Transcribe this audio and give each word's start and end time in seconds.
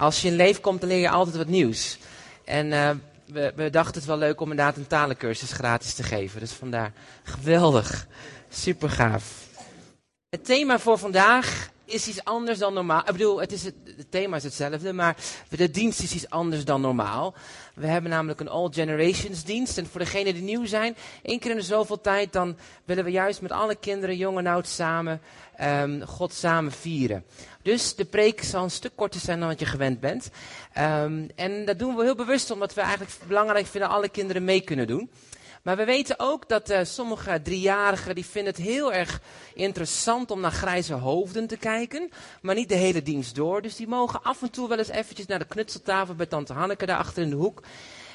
Als 0.00 0.22
je 0.22 0.28
in 0.28 0.36
leef 0.36 0.60
komt, 0.60 0.80
dan 0.80 0.88
leer 0.88 0.98
je 0.98 1.10
altijd 1.10 1.36
wat 1.36 1.46
nieuws. 1.46 1.98
En 2.44 2.66
uh, 2.66 2.90
we, 3.26 3.52
we, 3.56 3.70
dachten 3.70 3.94
het 3.94 4.04
wel 4.04 4.18
leuk 4.18 4.40
om 4.40 4.50
inderdaad 4.50 4.76
een 4.76 4.86
talencursus 4.86 5.52
gratis 5.52 5.94
te 5.94 6.02
geven. 6.02 6.40
Dus 6.40 6.52
vandaar, 6.52 6.92
geweldig. 7.22 8.06
Super 8.48 8.90
gaaf. 8.90 9.24
Het 10.28 10.44
thema 10.44 10.78
voor 10.78 10.98
vandaag 10.98 11.70
is 11.90 12.08
iets 12.08 12.24
anders 12.24 12.58
dan 12.58 12.74
normaal. 12.74 13.00
Ik 13.00 13.12
bedoel, 13.12 13.40
het, 13.40 13.52
is 13.52 13.64
het, 13.64 13.74
thema 14.10 14.36
is 14.36 14.42
hetzelfde, 14.42 14.92
maar 14.92 15.16
de 15.48 15.70
dienst 15.70 16.02
is 16.02 16.14
iets 16.14 16.30
anders 16.30 16.64
dan 16.64 16.80
normaal. 16.80 17.34
We 17.74 17.86
hebben 17.86 18.10
namelijk 18.10 18.40
een 18.40 18.48
All 18.48 18.68
Generations 18.70 19.44
dienst. 19.44 19.78
En 19.78 19.86
voor 19.86 20.00
degenen 20.00 20.34
die 20.34 20.42
nieuw 20.42 20.66
zijn, 20.66 20.96
één 21.22 21.38
keer 21.38 21.50
in 21.50 21.62
zoveel 21.62 22.00
tijd, 22.00 22.32
dan 22.32 22.56
willen 22.84 23.04
we 23.04 23.10
juist 23.10 23.40
met 23.40 23.52
alle 23.52 23.74
kinderen, 23.74 24.16
jong 24.16 24.38
en 24.38 24.46
oud, 24.46 24.66
samen 24.66 25.20
um, 25.60 26.06
God 26.06 26.32
samen 26.32 26.72
vieren. 26.72 27.24
Dus 27.62 27.94
de 27.94 28.04
preek 28.04 28.42
zal 28.42 28.62
een 28.62 28.70
stuk 28.70 28.92
korter 28.94 29.20
zijn 29.20 29.38
dan 29.38 29.48
wat 29.48 29.60
je 29.60 29.66
gewend 29.66 30.00
bent. 30.00 30.30
Um, 30.78 31.28
en 31.34 31.64
dat 31.64 31.78
doen 31.78 31.96
we 31.96 32.02
heel 32.02 32.14
bewust, 32.14 32.50
omdat 32.50 32.74
we 32.74 32.80
eigenlijk 32.80 33.12
belangrijk 33.26 33.66
vinden 33.66 33.90
alle 33.90 34.08
kinderen 34.08 34.44
mee 34.44 34.60
kunnen 34.60 34.86
doen. 34.86 35.10
Maar 35.62 35.76
we 35.76 35.84
weten 35.84 36.18
ook 36.18 36.48
dat 36.48 36.70
uh, 36.70 36.78
sommige 36.82 37.42
driejarigen 37.42 38.14
die 38.14 38.26
vinden 38.26 38.52
het 38.52 38.62
heel 38.62 38.92
erg 38.92 39.20
interessant 39.54 40.30
om 40.30 40.40
naar 40.40 40.50
grijze 40.50 40.94
hoofden 40.94 41.46
te 41.46 41.56
kijken. 41.56 42.10
Maar 42.42 42.54
niet 42.54 42.68
de 42.68 42.74
hele 42.74 43.02
dienst 43.02 43.34
door. 43.34 43.62
Dus 43.62 43.76
die 43.76 43.88
mogen 43.88 44.22
af 44.22 44.42
en 44.42 44.50
toe 44.50 44.68
wel 44.68 44.78
eens 44.78 44.88
eventjes 44.88 45.26
naar 45.26 45.38
de 45.38 45.46
knutseltafel 45.46 46.14
bij 46.14 46.26
tante 46.26 46.52
Hanneke 46.52 46.86
daar 46.86 46.98
achter 46.98 47.22
in 47.22 47.30
de 47.30 47.36
hoek. 47.36 47.62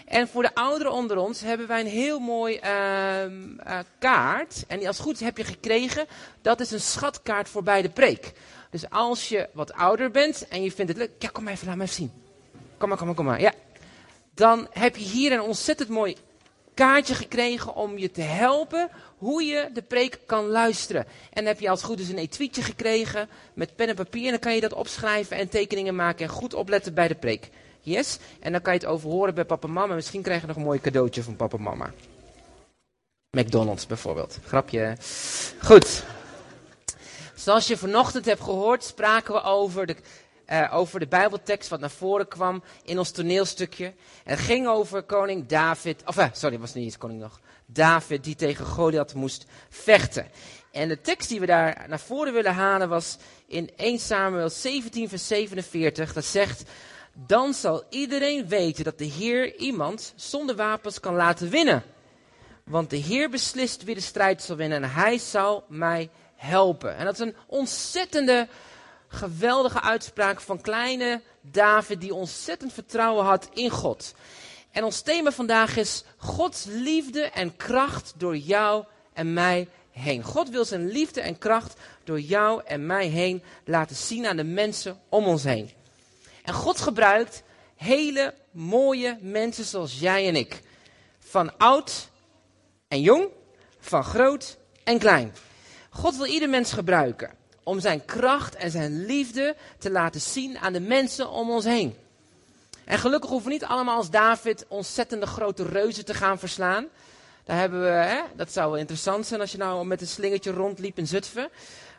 En 0.05 0.27
voor 0.27 0.41
de 0.41 0.55
ouderen 0.55 0.94
onder 0.94 1.17
ons 1.17 1.41
hebben 1.41 1.67
wij 1.67 1.80
een 1.80 1.88
heel 1.88 2.20
mooi 2.20 2.59
uh, 2.63 3.26
uh, 3.26 3.80
kaart. 4.00 4.64
En 4.67 4.77
die 4.77 4.88
als 4.88 5.00
goed 5.00 5.20
heb 5.20 5.38
je 5.38 5.44
gekregen. 5.44 6.05
Dat 6.41 6.59
is 6.59 6.72
een 6.72 6.81
schatkaart 6.81 7.50
voor 7.50 7.64
bij 7.64 7.81
de 7.81 7.89
preek. 7.89 8.33
Dus 8.70 8.89
als 8.89 9.30
je 9.30 9.50
wat 9.53 9.73
ouder 9.73 10.11
bent 10.11 10.48
en 10.48 10.64
je 10.64 10.72
vindt 10.72 10.92
het 10.92 11.00
leuk. 11.02 11.11
Ja, 11.20 11.30
kom 11.30 11.44
maar 11.44 11.53
even, 11.53 11.67
laat 11.67 11.75
me 11.75 11.83
even 11.83 11.95
zien. 11.95 12.11
Kom 12.77 12.89
maar, 12.89 12.98
kom 12.98 13.08
maar, 13.08 13.16
kom 13.16 13.25
maar. 13.25 13.42
Ja. 13.42 13.53
Dan 14.33 14.67
heb 14.72 14.95
je 14.95 15.05
hier 15.05 15.31
een 15.31 15.42
ontzettend 15.42 15.89
mooi 15.89 16.16
kaartje 16.76 17.16
gekregen 17.16 17.76
om 17.76 17.98
je 17.98 18.12
te 18.12 18.22
helpen 18.22 18.90
hoe 19.18 19.44
je 19.44 19.70
de 19.73 19.81
preek 19.81 20.20
kan 20.26 20.45
luisteren. 20.45 21.06
En 21.34 21.45
heb 21.45 21.59
je 21.59 21.70
als 21.70 21.84
goed 21.84 22.00
is 22.00 22.09
een 22.09 22.17
etuietje 22.17 22.62
gekregen 22.62 23.30
met 23.54 23.76
pen 23.76 23.88
en 23.88 23.95
papier. 23.95 24.26
En 24.26 24.30
dan 24.30 24.40
kan 24.40 24.56
je 24.56 24.62
dat 24.62 24.73
opschrijven 24.73 25.38
en 25.38 25.50
tekeningen 25.50 25.95
maken 25.95 26.26
en 26.26 26.32
goed 26.32 26.54
opletten 26.54 26.94
bij 26.94 27.08
de 27.08 27.16
preek. 27.16 27.50
Yes? 27.82 28.17
En 28.40 28.52
dan 28.52 28.62
kan 28.62 28.73
je 28.73 28.80
het 28.80 28.88
overhoren 28.88 29.36
bij 29.36 29.45
papa 29.45 29.67
en 29.67 29.73
mama. 29.73 29.95
Misschien 29.95 30.22
krijg 30.22 30.42
je 30.42 30.48
nog 30.48 30.56
een 30.56 30.64
mooi 30.64 30.80
cadeautje 30.80 31.23
van 31.23 31.36
papa 31.36 31.58
en 31.58 31.64
mama. 31.64 31.92
McDonald's 33.32 33.88
bijvoorbeeld. 33.88 34.39
Grapje. 34.45 34.98
Goed. 35.62 36.04
Zoals 37.36 37.67
je 37.67 37.78
vanochtend 37.78 38.26
hebt 38.26 38.42
gehoord, 38.42 38.84
spraken 38.84 39.34
we 39.34 39.42
over 39.42 39.86
de, 39.86 39.95
uh, 40.50 40.70
over 40.74 41.00
de 41.00 41.08
Bijbeltekst 41.08 41.70
wat 41.70 41.80
naar 41.80 41.90
voren 41.90 42.28
kwam 42.28 42.64
in 42.84 42.98
ons 42.98 43.12
toneelstukje. 43.12 43.86
En 43.86 44.36
het 44.36 44.40
ging 44.40 44.68
over 44.68 45.04
koning 45.04 45.48
David. 45.48 46.02
Of, 46.06 46.18
uh, 46.18 46.26
sorry, 46.32 46.60
was 46.60 46.74
niet 46.74 46.84
eens 46.84 46.98
koning 46.98 47.22
nog. 47.22 47.40
David 47.66 48.24
die 48.24 48.36
tegen 48.36 48.66
Goliath 48.66 49.14
moest 49.14 49.46
vechten. 49.70 50.28
En 50.72 50.88
de 50.88 51.02
tekst 51.02 51.30
die 51.30 51.40
we 51.40 51.46
daar 51.46 51.86
naar 51.88 52.00
voren 52.00 52.34
willen 52.34 52.54
halen 52.54 52.90
was 52.90 53.18
in 53.48 53.70
1 53.76 54.00
Samuel 54.00 54.50
17, 54.50 55.10
vers 55.10 55.28
47. 55.28 56.14
Dat 56.14 56.26
zegt: 56.26 56.64
Dan 57.14 57.54
zal 57.54 57.84
iedereen 57.90 58.48
weten 58.48 58.84
dat 58.84 58.98
de 58.98 59.06
Heer 59.06 59.56
iemand 59.56 60.14
zonder 60.16 60.56
wapens 60.56 61.00
kan 61.00 61.16
laten 61.16 61.50
winnen. 61.50 61.84
Want 62.64 62.90
de 62.90 62.98
Heer 62.98 63.30
beslist 63.30 63.84
wie 63.84 63.96
de 63.96 64.02
strijd 64.02 64.44
zal 64.44 64.56
winnen 64.56 64.84
en 64.84 64.92
hij 64.92 65.18
zal 65.18 65.66
mij 65.68 66.10
helpen. 66.36 66.96
En 66.96 67.06
dat 67.06 67.14
is 67.14 67.20
een 67.20 67.36
ontzettende, 67.48 68.48
geweldige 69.08 69.81
uitspraak 69.81 70.42
van 70.42 70.61
kleine 70.61 71.21
David 71.42 72.02
die 72.02 72.14
ontzettend 72.14 72.73
vertrouwen 72.73 73.26
had 73.26 73.49
in 73.54 73.70
God. 73.70 74.14
En 74.71 74.83
ons 74.83 75.02
thema 75.02 75.32
vandaag 75.32 75.77
is 75.77 76.04
Gods 76.17 76.66
liefde 76.67 77.21
en 77.21 77.55
kracht 77.55 78.14
door 78.17 78.38
jou 78.38 78.86
en 79.14 79.33
mij 79.33 79.67
heen. 79.92 80.23
God 80.23 80.49
wil 80.49 80.66
zijn 80.66 80.88
liefde 80.88 81.21
en 81.21 81.38
kracht 81.38 81.73
door 82.04 82.20
jou 82.20 82.61
en 82.66 82.86
mij 82.86 83.08
heen 83.08 83.43
laten 83.66 83.95
zien 83.95 84.26
aan 84.27 84.38
de 84.38 84.43
mensen 84.43 84.99
om 85.10 85.26
ons 85.26 85.43
heen. 85.43 85.70
En 86.43 86.54
God 86.54 86.80
gebruikt 86.82 87.43
hele 87.76 88.33
mooie 88.52 89.17
mensen 89.22 89.66
zoals 89.66 89.99
jij 89.99 90.27
en 90.27 90.36
ik. 90.36 90.61
Van 91.20 91.58
oud 91.58 92.10
en 92.87 93.02
jong, 93.02 93.27
van 93.80 94.04
groot 94.04 94.58
en 94.83 94.99
klein. 94.99 95.33
God 95.89 96.16
wil 96.16 96.26
ieder 96.26 96.49
mens 96.49 96.72
gebruiken 96.72 97.43
om 97.65 97.80
zijn 97.80 98.05
kracht 98.05 98.55
en 98.55 98.71
zijn 98.71 99.05
liefde 99.05 99.55
te 99.77 99.92
laten 99.92 100.21
zien 100.21 100.58
aan 100.58 100.73
de 100.73 100.80
mensen 100.80 101.30
om 101.30 101.49
ons 101.49 101.65
heen. 101.65 101.95
En 102.83 102.99
gelukkig 102.99 103.30
hoeven 103.30 103.48
we 103.48 103.53
niet 103.53 103.65
allemaal 103.65 103.98
als 103.98 104.09
David 104.09 104.65
ontzettende 104.67 105.26
grote 105.26 105.64
reuzen 105.64 106.05
te 106.05 106.14
gaan 106.14 106.39
verslaan. 106.39 106.87
Daar 107.43 107.58
hebben 107.58 107.81
we, 107.81 107.87
hè, 107.87 108.21
dat 108.36 108.52
zou 108.52 108.70
wel 108.70 108.80
interessant 108.80 109.25
zijn 109.25 109.42
als 109.42 109.52
je 109.52 109.58
nou 109.58 109.86
met 109.86 110.02
een 110.02 110.08
slingertje 110.08 110.52
rondliep 110.52 110.98
in 110.98 111.08
Zutphen. 111.08 111.49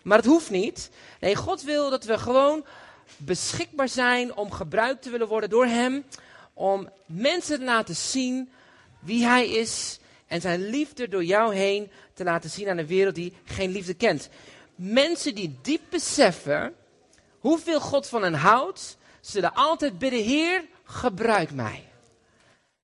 Maar 0.02 0.18
het 0.18 0.26
hoeft 0.26 0.50
niet. 0.50 0.90
Nee, 1.20 1.36
God 1.36 1.62
wil 1.62 1.90
dat 1.90 2.04
we 2.04 2.18
gewoon 2.18 2.64
beschikbaar 3.16 3.88
zijn 3.88 4.36
om 4.36 4.50
gebruikt 4.50 5.02
te 5.02 5.10
willen 5.10 5.28
worden 5.28 5.50
door 5.50 5.66
Hem. 5.66 6.04
Om 6.54 6.88
mensen 7.06 7.58
te 7.58 7.64
laten 7.64 7.96
zien 7.96 8.50
wie 8.98 9.24
Hij 9.24 9.48
is 9.48 9.98
en 10.26 10.40
zijn 10.40 10.68
liefde 10.68 11.08
door 11.08 11.24
jou 11.24 11.54
heen 11.54 11.90
te 12.14 12.24
laten 12.24 12.50
zien 12.50 12.68
aan 12.68 12.78
een 12.78 12.86
wereld 12.86 13.14
die 13.14 13.32
geen 13.44 13.70
liefde 13.70 13.94
kent. 13.94 14.28
Mensen 14.76 15.34
die 15.34 15.58
diep 15.62 15.82
beseffen 15.90 16.74
hoeveel 17.38 17.80
God 17.80 18.08
van 18.08 18.22
hen 18.22 18.34
houdt, 18.34 18.96
zullen 19.20 19.54
altijd 19.54 19.98
bidden, 19.98 20.22
Heer, 20.22 20.64
gebruik 20.84 21.50
mij. 21.50 21.88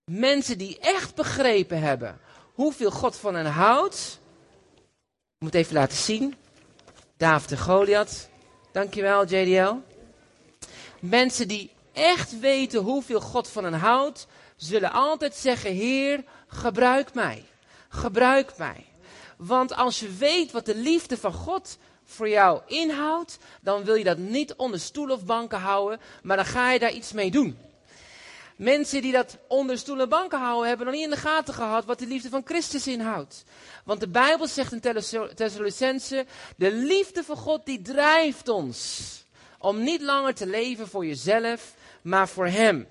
Mensen 0.04 0.58
die 0.58 0.78
echt 0.78 1.14
begrepen 1.14 1.80
hebben 1.80 2.20
hoeveel 2.52 2.90
God 2.90 3.16
van 3.16 3.34
hen 3.34 3.46
houdt. 3.46 4.20
Ik 5.38 5.38
moet 5.38 5.54
even 5.54 5.74
laten 5.74 5.96
zien. 5.96 6.34
David 7.16 7.48
de 7.48 7.56
Goliath. 7.56 8.28
Dankjewel, 8.72 9.24
JDL. 9.24 9.74
Mensen 11.00 11.48
die 11.48 11.70
echt 11.92 12.40
weten 12.40 12.80
hoeveel 12.80 13.20
God 13.20 13.48
van 13.48 13.64
hen 13.64 13.72
houdt, 13.72 14.26
zullen 14.56 14.92
altijd 14.92 15.34
zeggen, 15.34 15.72
Heer, 15.72 16.24
gebruik 16.46 17.14
mij. 17.14 17.44
Gebruik 17.88 18.56
mij. 18.58 18.86
Want 19.46 19.74
als 19.74 20.00
je 20.00 20.12
weet 20.12 20.52
wat 20.52 20.66
de 20.66 20.76
liefde 20.76 21.16
van 21.16 21.32
God 21.32 21.78
voor 22.04 22.28
jou 22.28 22.60
inhoudt, 22.66 23.38
dan 23.60 23.84
wil 23.84 23.94
je 23.94 24.04
dat 24.04 24.18
niet 24.18 24.54
onder 24.54 24.80
stoel 24.80 25.10
of 25.10 25.24
banken 25.24 25.58
houden, 25.58 26.00
maar 26.22 26.36
dan 26.36 26.46
ga 26.46 26.70
je 26.70 26.78
daar 26.78 26.92
iets 26.92 27.12
mee 27.12 27.30
doen. 27.30 27.58
Mensen 28.56 29.02
die 29.02 29.12
dat 29.12 29.38
onder 29.48 29.78
stoelen 29.78 30.04
en 30.04 30.10
banken 30.10 30.38
houden, 30.38 30.68
hebben 30.68 30.86
nog 30.86 30.94
niet 30.94 31.04
in 31.04 31.10
de 31.10 31.16
gaten 31.16 31.54
gehad 31.54 31.84
wat 31.84 31.98
de 31.98 32.06
liefde 32.06 32.28
van 32.28 32.42
Christus 32.44 32.86
inhoudt. 32.86 33.44
Want 33.84 34.00
de 34.00 34.08
Bijbel 34.08 34.46
zegt 34.46 34.72
in 34.72 34.80
Thessalonicense, 35.34 36.26
de 36.56 36.72
liefde 36.72 37.24
van 37.24 37.36
God 37.36 37.66
die 37.66 37.82
drijft 37.82 38.48
ons 38.48 39.00
om 39.58 39.82
niet 39.82 40.02
langer 40.02 40.34
te 40.34 40.46
leven 40.46 40.88
voor 40.88 41.06
jezelf, 41.06 41.74
maar 42.02 42.28
voor 42.28 42.46
Hem. 42.46 42.86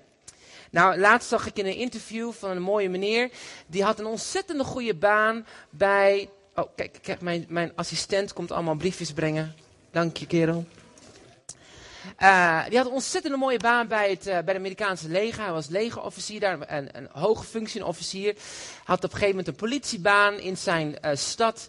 Nou, 0.70 0.98
laatst 0.98 1.28
zag 1.28 1.46
ik 1.46 1.56
in 1.56 1.66
een 1.66 1.76
interview 1.76 2.32
van 2.32 2.50
een 2.50 2.62
mooie 2.62 2.88
meneer, 2.88 3.30
die 3.66 3.84
had 3.84 3.98
een 3.98 4.06
ontzettende 4.06 4.64
goede 4.64 4.94
baan 4.94 5.46
bij... 5.70 6.30
Oh, 6.54 6.68
kijk, 6.76 6.98
kijk 7.02 7.20
mijn, 7.20 7.44
mijn 7.48 7.72
assistent 7.74 8.32
komt 8.32 8.50
allemaal 8.50 8.74
briefjes 8.74 9.12
brengen. 9.12 9.54
Dank 9.90 10.16
je, 10.16 10.26
kerel. 10.26 10.64
Uh, 12.22 12.64
die 12.68 12.76
had 12.76 12.86
een 12.86 12.92
ontzettend 12.92 13.36
mooie 13.36 13.58
baan 13.58 13.88
bij 13.88 14.10
het, 14.10 14.26
uh, 14.26 14.32
bij 14.32 14.42
het 14.46 14.56
Amerikaanse 14.56 15.08
leger. 15.08 15.42
Hij 15.42 15.52
was 15.52 15.68
legerofficier 15.68 16.40
daar, 16.40 16.58
een, 16.70 16.96
een 16.96 17.08
hoge 17.12 17.44
functieofficier. 17.44 18.36
Had 18.84 18.96
op 18.96 19.02
een 19.02 19.10
gegeven 19.10 19.28
moment 19.28 19.48
een 19.48 19.68
politiebaan 19.68 20.34
in 20.34 20.56
zijn 20.56 20.96
uh, 21.04 21.10
stad. 21.14 21.68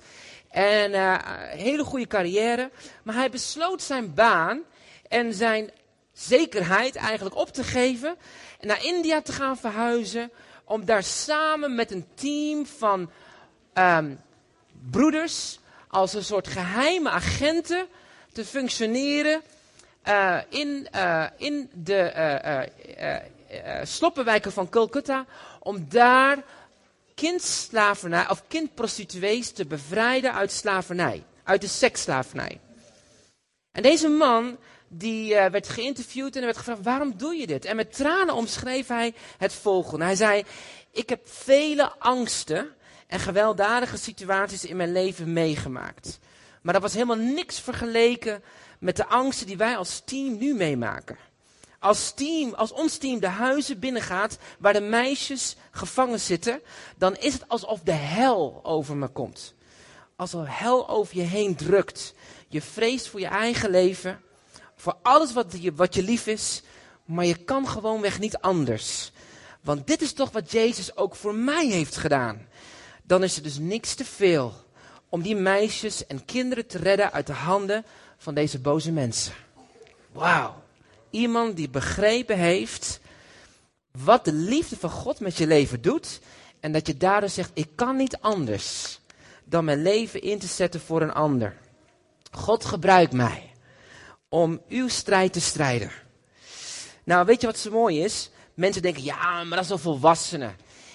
En 0.50 0.94
een 0.94 1.58
hele 1.58 1.84
goede 1.84 2.08
carrière. 2.08 2.72
Maar 3.04 3.16
hij 3.16 3.30
besloot 3.30 3.82
zijn 3.82 4.14
baan 4.14 4.62
en 5.08 5.34
zijn 5.34 5.72
zekerheid 6.14 6.96
eigenlijk 6.96 7.36
op 7.36 7.54
te 7.54 7.64
geven. 7.64 8.16
En 8.60 8.68
naar 8.68 8.84
India 8.84 9.22
te 9.22 9.32
gaan 9.32 9.58
verhuizen. 9.58 10.32
Om 10.64 10.86
daar 10.86 11.04
samen 11.04 11.76
met 11.76 11.92
een 11.92 12.06
team 12.16 12.66
van 12.66 13.10
um, 13.74 14.20
broeders 14.92 15.60
als 15.88 16.14
een 16.14 16.24
soort 16.24 16.48
geheime 16.48 17.10
agenten 17.10 17.88
te 18.32 18.46
functioneren 18.46 19.42
uh, 20.08 20.38
in, 20.50 20.88
uh, 20.96 21.26
in 21.38 21.70
de 21.74 22.12
uh, 23.50 23.84
sloppenwijken 23.84 24.52
van 24.52 24.70
Calcutta 24.70 25.26
om 25.60 25.86
daar 25.90 26.44
kindslavernij 27.16 28.30
of 28.30 28.44
kindprostituees 28.48 29.52
te 29.52 29.66
bevrijden 29.66 30.34
uit 30.34 30.52
slavernij, 30.52 31.24
uit 31.44 31.62
de 31.62 31.68
seksslavernij. 31.68 32.60
En 33.72 33.82
deze 33.82 34.08
man 34.08 34.58
die 34.88 35.36
werd 35.36 35.70
geïnterviewd 35.70 36.36
en 36.36 36.40
er 36.40 36.46
werd 36.46 36.58
gevraagd, 36.58 36.84
waarom 36.84 37.18
doe 37.18 37.36
je 37.36 37.48
dit? 37.48 37.66
En 37.66 37.76
met 37.76 37.96
tranen 37.96 38.36
omschreef 38.36 38.88
hij 38.88 39.14
het 39.38 39.54
volgende. 39.54 40.06
Hij 40.06 40.16
zei, 40.16 40.44
ik 40.92 41.10
heb 41.10 41.28
vele 41.30 41.92
angsten 42.00 42.76
en 43.14 43.20
gewelddadige 43.20 43.98
situaties 43.98 44.66
in 44.66 44.76
mijn 44.76 44.92
leven 44.92 45.34
meegemaakt. 45.34 46.20
Maar 46.62 46.74
dat 46.74 46.82
was 46.82 46.94
helemaal 46.94 47.18
niks 47.18 47.60
vergeleken 47.60 48.44
met 48.80 48.96
de 48.96 49.06
angsten 49.06 49.48
die 49.48 49.58
wij 49.58 49.78
als 49.78 50.02
team 50.06 50.38
nu 50.38 50.54
meemaken. 50.54 51.18
als, 51.80 52.12
team, 52.12 52.54
als 52.54 52.72
ons 52.72 52.98
team 52.98 53.20
de 53.20 53.28
huizen 53.28 53.80
binnengaat 53.80 54.38
waar 54.60 54.74
de 54.74 54.82
meisjes 54.82 55.56
gevangen 55.72 56.20
zitten, 56.20 56.62
dan 56.98 57.16
is 57.16 57.34
het 57.34 57.48
alsof 57.48 57.80
de 57.80 57.92
hel 57.92 58.60
over 58.64 58.96
me 58.96 59.08
komt. 59.08 59.54
Alsof 60.16 60.46
hel 60.48 60.90
over 60.90 61.16
je 61.16 61.22
heen 61.22 61.56
drukt. 61.56 62.14
Je 62.48 62.62
vreest 62.62 63.08
voor 63.08 63.20
je 63.20 63.26
eigen 63.26 63.70
leven, 63.70 64.22
voor 64.76 64.96
alles 65.02 65.34
wat 65.34 65.56
je, 65.60 65.74
wat 65.74 65.96
je 65.96 66.04
lief 66.04 66.28
is, 66.28 66.62
maar 67.06 67.26
je 67.26 67.44
kan 67.44 67.68
gewoonweg 67.68 68.20
niet 68.20 68.38
anders. 68.38 69.12
Want 69.62 69.88
dit 69.88 70.02
is 70.02 70.14
toch 70.14 70.32
wat 70.32 70.52
Jezus 70.52 70.96
ook 70.96 71.16
voor 71.16 71.36
mij 71.36 71.68
heeft 71.68 71.98
gedaan. 71.98 72.48
Dan 73.04 73.24
is 73.24 73.36
er 73.36 73.44
dus 73.44 73.58
niks 73.58 73.96
te 73.96 74.06
veel 74.06 74.54
om 75.10 75.22
die 75.22 75.36
meisjes 75.36 76.08
en 76.08 76.26
kinderen 76.26 76.68
te 76.68 76.78
redden 76.78 77.12
uit 77.12 77.28
de 77.28 77.34
handen 77.34 77.86
van 78.18 78.34
deze 78.34 78.60
boze 78.60 78.92
mensen. 78.92 79.34
Wauw. 80.12 80.64
Iemand 81.10 81.56
die 81.56 81.70
begrepen 81.70 82.38
heeft 82.38 83.00
wat 83.92 84.26
de 84.26 84.34
liefde 84.34 84.78
van 84.78 84.90
God 84.90 85.20
met 85.20 85.38
je 85.38 85.48
leven 85.48 85.82
doet. 85.82 86.20
En 86.60 86.72
dat 86.72 86.88
je 86.88 86.98
daardoor 86.98 87.30
zegt, 87.30 87.52
ik 87.54 87.70
kan 87.76 87.96
niet 87.96 88.18
anders 88.20 89.00
dan 89.44 89.66
mijn 89.66 89.82
leven 89.82 90.22
in 90.22 90.40
te 90.40 90.48
zetten 90.48 90.82
voor 90.82 91.02
een 91.02 91.14
ander. 91.14 91.58
God 92.32 92.66
gebruikt 92.66 93.14
mij 93.14 93.52
om 94.30 94.62
uw 94.70 94.88
strijd 94.88 95.34
te 95.34 95.42
strijden. 95.42 95.92
Nou, 97.04 97.26
weet 97.26 97.42
je 97.42 97.48
wat 97.48 97.58
zo 97.58 97.72
mooi 97.72 98.04
is? 98.04 98.30
Mensen 98.54 98.82
denken, 98.82 99.04
ja, 99.04 99.44
maar 99.44 99.56
dat 99.56 99.66
is 99.66 99.72
een 99.72 99.80
volwassene. 99.80 100.52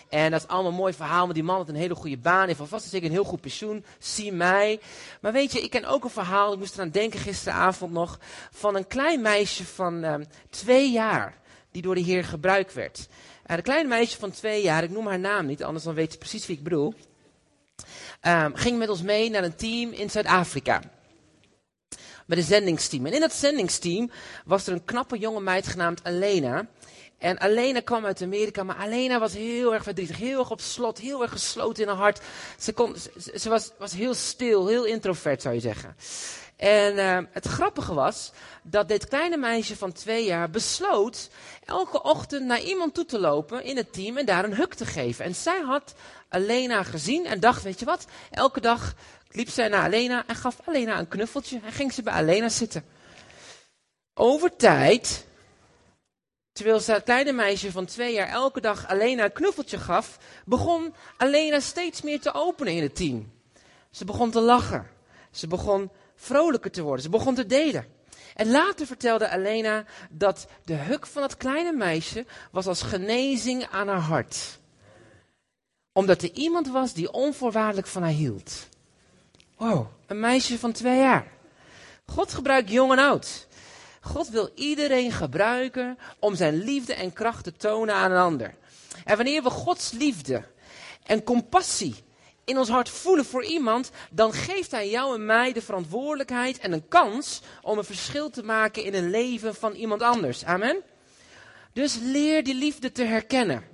En 0.09 0.31
dat 0.31 0.41
is 0.43 0.49
allemaal 0.49 0.71
een 0.71 0.77
mooi 0.77 0.93
verhaal, 0.93 1.23
want 1.23 1.35
die 1.35 1.43
man 1.43 1.57
had 1.57 1.69
een 1.69 1.75
hele 1.75 1.95
goede 1.95 2.19
baan, 2.19 2.47
heeft 2.47 2.61
alvast 2.61 2.89
zeker 2.89 3.07
een 3.07 3.13
heel 3.13 3.25
goed 3.25 3.41
pensioen, 3.41 3.85
zie 3.99 4.33
mij. 4.33 4.81
Maar 5.21 5.33
weet 5.33 5.53
je, 5.53 5.61
ik 5.61 5.71
ken 5.71 5.85
ook 5.85 6.05
een 6.05 6.11
verhaal, 6.11 6.53
ik 6.53 6.59
moest 6.59 6.75
eraan 6.75 6.91
denken 6.91 7.21
gisteravond 7.21 7.93
nog, 7.93 8.19
van 8.51 8.77
een 8.77 8.87
klein 8.87 9.21
meisje 9.21 9.65
van 9.65 10.05
um, 10.05 10.25
twee 10.51 10.91
jaar, 10.91 11.39
die 11.71 11.83
door 11.83 11.95
de 11.95 12.01
Heer 12.01 12.25
gebruikt 12.25 12.75
werd. 12.75 13.09
En 13.47 13.57
een 13.57 13.63
klein 13.63 13.89
meisje 13.89 14.19
van 14.19 14.31
twee 14.31 14.63
jaar, 14.63 14.83
ik 14.83 14.91
noem 14.91 15.07
haar 15.07 15.19
naam 15.19 15.47
niet, 15.47 15.65
anders 15.65 15.85
dan 15.85 15.95
weet 15.95 16.13
je 16.13 16.19
precies 16.19 16.47
wie 16.47 16.57
ik 16.57 16.63
bedoel, 16.63 16.95
um, 18.27 18.55
ging 18.55 18.79
met 18.79 18.89
ons 18.89 19.03
mee 19.03 19.31
naar 19.31 19.45
een 19.45 19.57
team 19.57 19.93
in 19.93 20.11
Zuid-Afrika 20.11 20.81
met 22.29 22.39
een 22.39 22.45
zendingsteam. 22.45 23.07
En 23.07 23.13
in 23.13 23.21
dat 23.21 23.33
zendingsteam 23.33 24.11
was 24.45 24.67
er 24.67 24.73
een 24.73 24.85
knappe 24.85 25.19
jonge 25.19 25.41
meid 25.41 25.67
genaamd 25.67 26.05
Alena. 26.05 26.67
En 27.19 27.41
Alena 27.41 27.81
kwam 27.81 28.07
uit 28.07 28.23
Amerika, 28.23 28.63
maar 28.63 28.77
Alena 28.77 29.19
was 29.19 29.33
heel 29.33 29.75
erg 29.75 29.83
verdrietig, 29.83 30.17
heel 30.17 30.39
erg 30.39 30.51
op 30.51 30.61
slot, 30.61 30.99
heel 30.99 31.23
erg 31.23 31.31
gesloten 31.31 31.83
in 31.83 31.89
haar 31.89 31.99
hart. 31.99 32.21
Ze, 32.59 32.73
kon, 32.73 32.97
ze, 33.35 33.49
was, 33.49 33.71
was 33.79 33.93
heel 33.93 34.15
stil, 34.15 34.67
heel 34.67 34.85
introvert 34.85 35.43
zou 35.43 35.55
je 35.55 35.61
zeggen. 35.61 35.97
En 36.57 36.97
uh, 36.97 37.19
het 37.31 37.47
grappige 37.47 37.95
was 37.95 38.33
dat 38.63 38.89
dit 38.89 39.09
kleine 39.09 39.37
meisje 39.37 39.77
van 39.77 39.93
twee 39.93 40.25
jaar 40.25 40.51
besloot 40.51 41.31
elke 41.65 42.03
ochtend 42.03 42.45
naar 42.45 42.61
iemand 42.61 42.95
toe 42.95 43.05
te 43.05 43.19
lopen 43.19 43.65
in 43.65 43.77
het 43.77 43.93
team 43.93 44.17
en 44.17 44.27
daar 44.27 44.45
een 44.45 44.55
huk 44.55 44.75
te 44.75 44.87
geven. 44.87 45.25
En 45.25 45.35
zij 45.35 45.61
had 45.61 45.95
Alena 46.29 46.83
gezien 46.83 47.27
en 47.27 47.41
dacht, 47.41 47.63
weet 47.63 47.79
je 47.79 47.85
wat, 47.85 48.07
elke 48.31 48.61
dag 48.61 48.95
liep 49.31 49.49
zij 49.49 49.69
naar 49.69 49.83
Alena 49.83 50.25
en 50.27 50.35
gaf 50.35 50.57
Alena 50.65 50.99
een 50.99 51.09
knuffeltje 51.09 51.61
en 51.65 51.73
ging 51.73 51.93
ze 51.93 52.03
bij 52.03 52.13
Alena 52.13 52.49
zitten. 52.49 52.85
Over 54.15 54.57
tijd 54.57 55.27
Terwijl 56.59 56.81
ze 56.81 56.93
het 56.93 57.03
kleine 57.03 57.33
meisje 57.33 57.73
van 57.73 57.85
twee 57.85 58.13
jaar 58.13 58.29
elke 58.29 58.61
dag 58.61 58.87
Alena 58.87 59.25
een 59.25 59.33
knuffeltje 59.33 59.79
gaf, 59.79 60.19
begon 60.45 60.95
Alena 61.17 61.61
steeds 61.61 62.03
meer 62.03 62.21
te 62.21 62.35
openen 62.35 62.73
in 62.73 62.83
het 62.83 62.97
team. 62.97 63.33
Ze 63.91 64.05
begon 64.05 64.31
te 64.31 64.41
lachen. 64.41 64.87
Ze 65.31 65.47
begon 65.47 65.91
vrolijker 66.17 66.71
te 66.71 66.83
worden. 66.83 67.03
Ze 67.03 67.09
begon 67.09 67.35
te 67.35 67.47
delen. 67.47 67.87
En 68.35 68.51
later 68.51 68.87
vertelde 68.87 69.29
Alena 69.29 69.85
dat 70.11 70.47
de 70.65 70.75
huk 70.75 71.07
van 71.07 71.23
het 71.23 71.37
kleine 71.37 71.73
meisje 71.73 72.27
was 72.51 72.67
als 72.67 72.83
genezing 72.83 73.67
aan 73.71 73.89
haar 73.89 74.01
hart. 74.01 74.59
Omdat 75.93 76.23
er 76.23 76.33
iemand 76.33 76.69
was 76.69 76.93
die 76.93 77.13
onvoorwaardelijk 77.13 77.87
van 77.87 78.03
haar 78.03 78.11
hield. 78.11 78.69
Wow, 79.57 79.87
een 80.07 80.21
meisje 80.21 80.59
van 80.59 80.73
twee 80.73 80.99
jaar. 80.99 81.27
God 82.07 82.33
gebruikt 82.33 82.71
jong 82.71 82.93
en 82.93 82.99
oud. 82.99 83.48
God 84.01 84.29
wil 84.29 84.51
iedereen 84.55 85.13
gebruiken 85.13 85.99
om 86.19 86.35
zijn 86.35 86.63
liefde 86.63 86.95
en 86.95 87.13
kracht 87.13 87.45
te 87.45 87.53
tonen 87.53 87.95
aan 87.95 88.11
een 88.11 88.19
ander. 88.19 88.55
En 89.05 89.17
wanneer 89.17 89.43
we 89.43 89.51
Gods 89.51 89.91
liefde 89.91 90.45
en 91.03 91.23
compassie 91.23 91.95
in 92.45 92.59
ons 92.59 92.69
hart 92.69 92.89
voelen 92.89 93.25
voor 93.25 93.45
iemand, 93.45 93.91
dan 94.11 94.33
geeft 94.33 94.71
Hij 94.71 94.91
jou 94.91 95.15
en 95.15 95.27
mij 95.27 95.53
de 95.53 95.63
verantwoordelijkheid 95.63 96.59
en 96.59 96.73
een 96.73 96.89
kans 96.89 97.41
om 97.63 97.79
een 97.79 97.85
verschil 97.85 98.31
te 98.31 98.43
maken 98.43 98.85
in 98.85 98.95
een 98.95 99.11
leven 99.11 99.55
van 99.55 99.73
iemand 99.73 100.03
anders. 100.03 100.45
Amen. 100.45 100.83
Dus 101.73 101.99
leer 102.03 102.45
die 102.45 102.55
liefde 102.55 102.93
te 102.93 103.05
herkennen. 103.05 103.65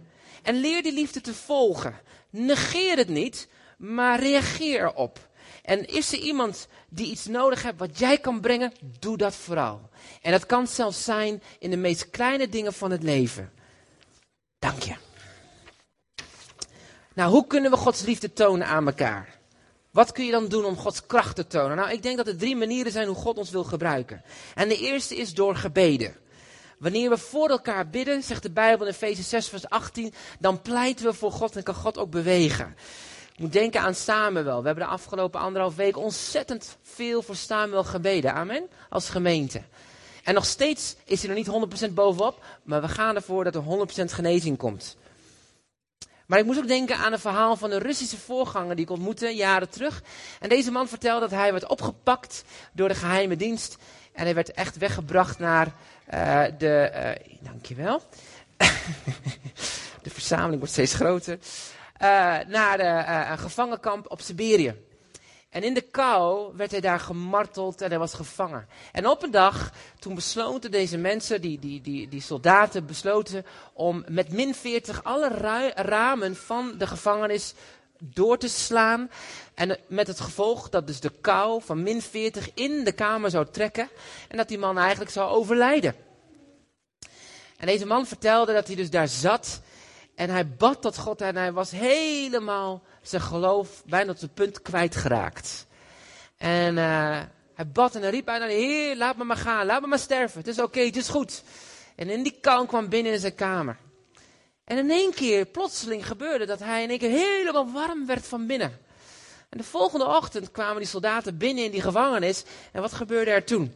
En 0.43 0.55
leer 0.55 0.83
die 0.83 0.93
liefde 0.93 1.21
te 1.21 1.35
volgen. 1.35 2.01
Negeer 2.31 2.97
het 2.97 3.09
niet, 3.09 3.49
maar 3.79 4.21
reageer 4.21 4.81
erop. 4.81 5.29
En 5.63 5.87
is 5.87 6.13
er 6.13 6.19
iemand 6.19 6.69
die 6.89 7.11
iets 7.11 7.27
nodig 7.27 7.63
heeft 7.63 7.79
wat 7.79 7.99
jij 7.99 8.19
kan 8.19 8.41
brengen, 8.41 8.73
doe 8.99 9.17
dat 9.17 9.35
vooral. 9.35 9.91
En 10.23 10.33
dat 10.33 10.47
kan 10.47 10.67
zelfs 10.67 11.05
zijn 11.05 11.43
in 11.59 11.71
de 11.71 11.77
meest 11.77 12.11
kleine 12.11 12.49
dingen 12.49 12.73
van 12.73 12.91
het 12.91 13.03
leven. 13.03 13.53
Dank 14.59 14.83
je. 14.83 14.95
Nou, 17.15 17.31
hoe 17.31 17.47
kunnen 17.47 17.71
we 17.71 17.77
Gods 17.77 18.03
liefde 18.03 18.33
tonen 18.33 18.67
aan 18.67 18.87
elkaar? 18.87 19.39
Wat 19.91 20.13
kun 20.13 20.25
je 20.25 20.31
dan 20.31 20.49
doen 20.49 20.65
om 20.65 20.77
Gods 20.77 21.07
kracht 21.07 21.37
te 21.37 21.47
tonen? 21.47 21.77
Nou, 21.77 21.91
ik 21.91 22.03
denk 22.03 22.17
dat 22.17 22.27
er 22.27 22.37
drie 22.37 22.57
manieren 22.57 22.93
zijn 22.93 23.07
hoe 23.07 23.17
God 23.17 23.39
ons 23.39 23.51
wil 23.51 23.65
gebruiken. 23.65 24.23
En 24.55 24.69
de 24.69 24.79
eerste 24.79 25.17
is 25.17 25.35
door 25.35 25.57
gebeden. 25.57 26.17
Wanneer 26.79 27.11
we 27.11 27.19
voor 27.19 27.49
elkaar 27.49 27.89
bidden, 27.89 28.23
zegt 28.23 28.43
de 28.43 28.51
Bijbel 28.51 28.87
in 28.87 28.93
Efeze 28.93 29.23
6, 29.23 29.49
vers 29.49 29.69
18, 29.69 30.15
dan 30.39 30.63
pleiten 30.63 31.05
we 31.05 31.13
voor 31.13 31.33
God 31.33 31.57
en 31.57 31.63
kan 31.63 31.75
God 31.75 31.99
ook 31.99 32.11
bewegen. 32.11 32.77
Ik 33.33 33.39
moet 33.39 33.53
denken 33.53 33.81
aan 33.81 33.95
Samuel. 33.95 34.61
We 34.61 34.67
hebben 34.67 34.85
de 34.85 34.91
afgelopen 34.91 35.41
anderhalf 35.41 35.77
week 35.77 35.97
ontzettend 35.97 36.77
veel 36.83 37.23
voor 37.23 37.37
Samuel 37.37 37.85
gebeden. 37.85 38.35
Amen. 38.35 38.69
Als 38.89 39.09
gemeente. 39.09 39.63
En 40.25 40.35
nog 40.35 40.45
steeds 40.45 40.97
is 41.05 41.23
hij 41.23 41.31
er 41.31 41.37
niet 41.37 41.91
100% 41.91 41.93
bovenop, 41.93 42.45
maar 42.63 42.81
we 42.81 42.89
gaan 42.89 43.15
ervoor 43.15 43.45
dat 43.45 43.55
er 43.55 43.63
100% 43.63 44.05
genezing 44.05 44.59
komt. 44.59 44.97
Maar 46.27 46.39
ik 46.39 46.45
moest 46.45 46.59
ook 46.59 46.67
denken 46.67 46.97
aan 46.97 47.13
een 47.13 47.19
verhaal 47.19 47.57
van 47.57 47.71
een 47.71 47.79
Russische 47.79 48.17
voorganger 48.19 48.77
die 48.77 48.85
ik 48.85 48.91
ontmoette 48.91 49.29
jaren 49.29 49.69
terug. 49.69 50.03
En 50.41 50.49
deze 50.49 50.71
man 50.71 50.89
vertelde 50.89 51.21
dat 51.21 51.39
hij 51.39 51.53
werd 51.53 51.67
opgepakt 51.67 52.45
door 52.73 52.89
de 52.89 52.95
geheime 52.95 53.37
dienst. 53.37 53.77
En 54.13 54.25
hij 54.25 54.35
werd 54.35 54.53
echt 54.53 54.77
weggebracht 54.77 55.39
naar 55.39 55.67
uh, 56.15 56.45
de. 56.59 56.91
Uh, 56.95 57.37
dankjewel. 57.41 58.03
de 60.03 60.11
verzameling 60.11 60.59
wordt 60.59 60.73
steeds 60.73 60.95
groter. 60.95 61.39
Uh, 62.03 62.39
naar 62.47 62.77
de, 62.77 63.05
een 63.31 63.39
gevangenkamp 63.39 64.11
op 64.11 64.21
Siberië. 64.21 64.75
En 65.55 65.63
in 65.63 65.75
de 65.75 65.81
kou 65.81 66.57
werd 66.57 66.71
hij 66.71 66.81
daar 66.81 67.01
gemarteld 67.01 67.81
en 67.81 67.89
hij 67.89 67.99
was 67.99 68.15
gevangen. 68.15 68.69
En 68.93 69.07
op 69.07 69.23
een 69.23 69.31
dag, 69.31 69.73
toen 69.99 70.15
besloten 70.15 70.71
deze 70.71 70.97
mensen, 70.99 71.41
die, 71.41 71.59
die, 71.59 71.81
die, 71.81 72.09
die 72.09 72.21
soldaten, 72.21 72.87
besloten 72.87 73.47
om 73.73 74.05
met 74.09 74.33
min 74.33 74.55
40 74.55 75.05
alle 75.05 75.29
ramen 75.75 76.37
van 76.37 76.75
de 76.79 76.87
gevangenis 76.87 77.55
door 77.99 78.39
te 78.39 78.49
slaan. 78.49 79.11
En 79.55 79.79
met 79.87 80.07
het 80.07 80.21
gevolg 80.21 80.69
dat 80.69 80.87
dus 80.87 81.01
de 81.01 81.13
kou 81.21 81.63
van 81.63 81.83
min 81.83 82.03
40 82.03 82.51
in 82.55 82.85
de 82.85 82.93
kamer 82.93 83.31
zou 83.31 83.47
trekken. 83.51 83.89
En 84.29 84.37
dat 84.37 84.49
die 84.49 84.59
man 84.59 84.79
eigenlijk 84.79 85.11
zou 85.11 85.31
overlijden. 85.31 85.95
En 87.57 87.67
deze 87.67 87.87
man 87.87 88.07
vertelde 88.07 88.53
dat 88.53 88.67
hij 88.67 88.77
dus 88.77 88.91
daar 88.91 89.09
zat. 89.09 89.61
En 90.15 90.31
hij 90.31 90.49
bad 90.49 90.83
tot 90.83 90.99
God 90.99 91.21
en 91.21 91.37
hij 91.37 91.53
was 91.53 91.71
helemaal 91.71 92.83
zijn 93.03 93.23
geloof 93.23 93.83
bijna 93.87 94.13
tot 94.13 94.21
het 94.21 94.35
punt 94.35 94.63
kwijtgeraakt. 94.63 95.67
En 96.37 96.77
uh, 96.77 97.21
hij 97.55 97.69
bad 97.73 97.95
en 97.95 98.01
hij 98.01 98.11
riep 98.11 98.25
bijna, 98.25 98.47
Heer, 98.47 98.97
laat 98.97 99.17
me 99.17 99.25
maar 99.25 99.37
gaan, 99.37 99.67
laat 99.67 99.81
me 99.81 99.87
maar 99.87 99.99
sterven. 99.99 100.39
Het 100.39 100.49
is 100.49 100.59
oké, 100.59 100.81
het 100.81 100.97
is 100.97 101.09
goed. 101.09 101.43
En 101.97 102.11
in 102.11 102.23
die 102.23 102.39
kou 102.41 102.67
kwam 102.67 102.89
binnen 102.89 103.13
in 103.13 103.19
zijn 103.19 103.35
kamer. 103.35 103.77
En 104.65 104.79
in 104.79 104.91
één 104.91 105.15
keer, 105.15 105.47
plotseling 105.47 106.07
gebeurde 106.07 106.47
dat 106.47 106.59
hij 106.59 106.83
in 106.83 106.91
één 106.91 106.99
keer 106.99 107.11
helemaal 107.11 107.71
warm 107.73 108.07
werd 108.07 108.27
van 108.27 108.47
binnen. 108.47 108.79
En 109.49 109.59
de 109.59 109.65
volgende 109.65 110.07
ochtend 110.07 110.51
kwamen 110.51 110.77
die 110.77 110.87
soldaten 110.87 111.39
binnen 111.39 111.65
in 111.65 111.71
die 111.71 111.81
gevangenis. 111.81 112.45
En 112.73 112.81
wat 112.81 112.93
gebeurde 112.93 113.31
er 113.31 113.45
toen? 113.45 113.75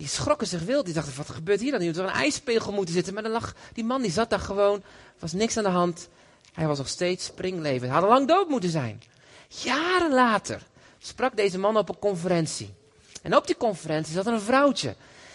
Die 0.00 0.08
schrokken 0.08 0.46
zich 0.46 0.62
wild. 0.62 0.84
Die 0.84 0.94
dachten, 0.94 1.16
wat 1.16 1.30
gebeurt 1.30 1.60
hier 1.60 1.70
dan? 1.70 1.86
Had 1.86 1.96
er 1.96 2.04
een 2.04 2.10
ijspegel 2.10 2.72
moeten 2.72 2.94
zitten. 2.94 3.14
Maar 3.14 3.22
dan 3.22 3.32
lag, 3.32 3.54
die 3.72 3.84
man 3.84 4.02
die 4.02 4.10
zat 4.10 4.30
daar 4.30 4.40
gewoon, 4.40 4.82
was 5.18 5.32
niks 5.32 5.56
aan 5.56 5.64
de 5.64 5.70
hand. 5.70 6.08
Hij 6.52 6.66
was 6.66 6.78
nog 6.78 6.88
steeds 6.88 7.24
springlevend. 7.24 7.90
Hij 7.90 8.00
had 8.00 8.08
lang 8.08 8.28
dood 8.28 8.48
moeten 8.48 8.70
zijn. 8.70 9.02
Jaren 9.48 10.12
later 10.12 10.62
sprak 10.98 11.36
deze 11.36 11.58
man 11.58 11.76
op 11.76 11.88
een 11.88 11.98
conferentie. 11.98 12.74
En 13.22 13.36
op 13.36 13.46
die 13.46 13.56
conferentie 13.56 14.12
zat 14.14 14.26
een 14.26 14.40
vrouwtje. 14.40 14.94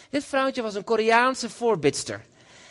Dit 0.10 0.24
vrouwtje 0.24 0.62
was 0.62 0.76
een 0.76 0.84
Koreaanse 0.84 1.50
voorbidster. 1.50 2.22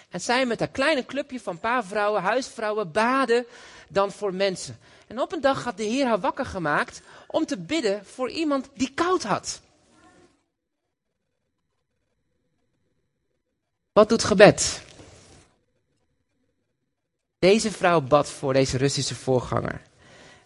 En 0.08 0.20
zij 0.20 0.46
met 0.46 0.58
haar 0.58 0.68
kleine 0.68 1.06
clubje 1.06 1.40
van 1.40 1.58
paar 1.58 1.84
vrouwen, 1.84 2.22
huisvrouwen, 2.22 2.92
baden 2.92 3.46
dan 3.88 4.12
voor 4.12 4.34
mensen. 4.34 4.78
En 5.06 5.20
op 5.20 5.32
een 5.32 5.40
dag 5.40 5.64
had 5.64 5.76
de 5.76 5.82
Heer 5.82 6.06
haar 6.06 6.20
wakker 6.20 6.46
gemaakt 6.46 7.00
om 7.26 7.46
te 7.46 7.58
bidden 7.58 8.04
voor 8.04 8.30
iemand 8.30 8.68
die 8.74 8.90
koud 8.94 9.22
had. 9.22 9.60
Wat 13.94 14.08
doet 14.08 14.24
gebed? 14.24 14.82
Deze 17.38 17.70
vrouw 17.70 18.00
bad 18.00 18.28
voor 18.28 18.52
deze 18.52 18.76
Russische 18.76 19.14
voorganger. 19.14 19.80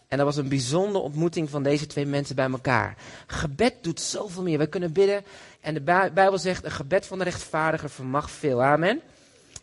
En 0.08 0.16
dat 0.16 0.26
was 0.26 0.36
een 0.36 0.48
bijzondere 0.48 1.04
ontmoeting 1.04 1.50
van 1.50 1.62
deze 1.62 1.86
twee 1.86 2.06
mensen 2.06 2.36
bij 2.36 2.50
elkaar. 2.50 2.96
Gebed 3.26 3.74
doet 3.80 4.00
zoveel 4.00 4.42
meer. 4.42 4.58
We 4.58 4.66
kunnen 4.66 4.92
bidden. 4.92 5.24
En 5.60 5.74
de 5.74 5.80
Bijbel 6.14 6.38
zegt: 6.38 6.64
een 6.64 6.70
gebed 6.70 7.06
van 7.06 7.18
de 7.18 7.24
rechtvaardige 7.24 7.88
vermag 7.88 8.30
veel. 8.30 8.62
Amen. 8.62 9.00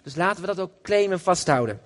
Dus 0.03 0.15
laten 0.15 0.41
we 0.41 0.47
dat 0.47 0.59
ook 0.59 0.71
claimen 0.81 1.11
en 1.11 1.19
vasthouden. 1.19 1.81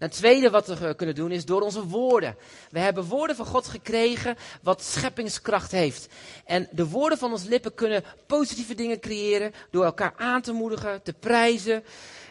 Het 0.00 0.12
tweede 0.12 0.50
wat 0.50 0.66
we 0.66 0.94
kunnen 0.94 1.14
doen 1.14 1.30
is 1.30 1.44
door 1.44 1.60
onze 1.60 1.86
woorden. 1.86 2.36
We 2.70 2.78
hebben 2.78 3.04
woorden 3.04 3.36
van 3.36 3.46
God 3.46 3.66
gekregen 3.66 4.36
wat 4.62 4.82
scheppingskracht 4.82 5.70
heeft. 5.70 6.08
En 6.44 6.68
de 6.70 6.88
woorden 6.88 7.18
van 7.18 7.30
ons 7.32 7.44
lippen 7.44 7.74
kunnen 7.74 8.04
positieve 8.26 8.74
dingen 8.74 9.00
creëren 9.00 9.52
door 9.70 9.84
elkaar 9.84 10.12
aan 10.16 10.40
te 10.40 10.52
moedigen, 10.52 11.02
te 11.02 11.12
prijzen. 11.12 11.84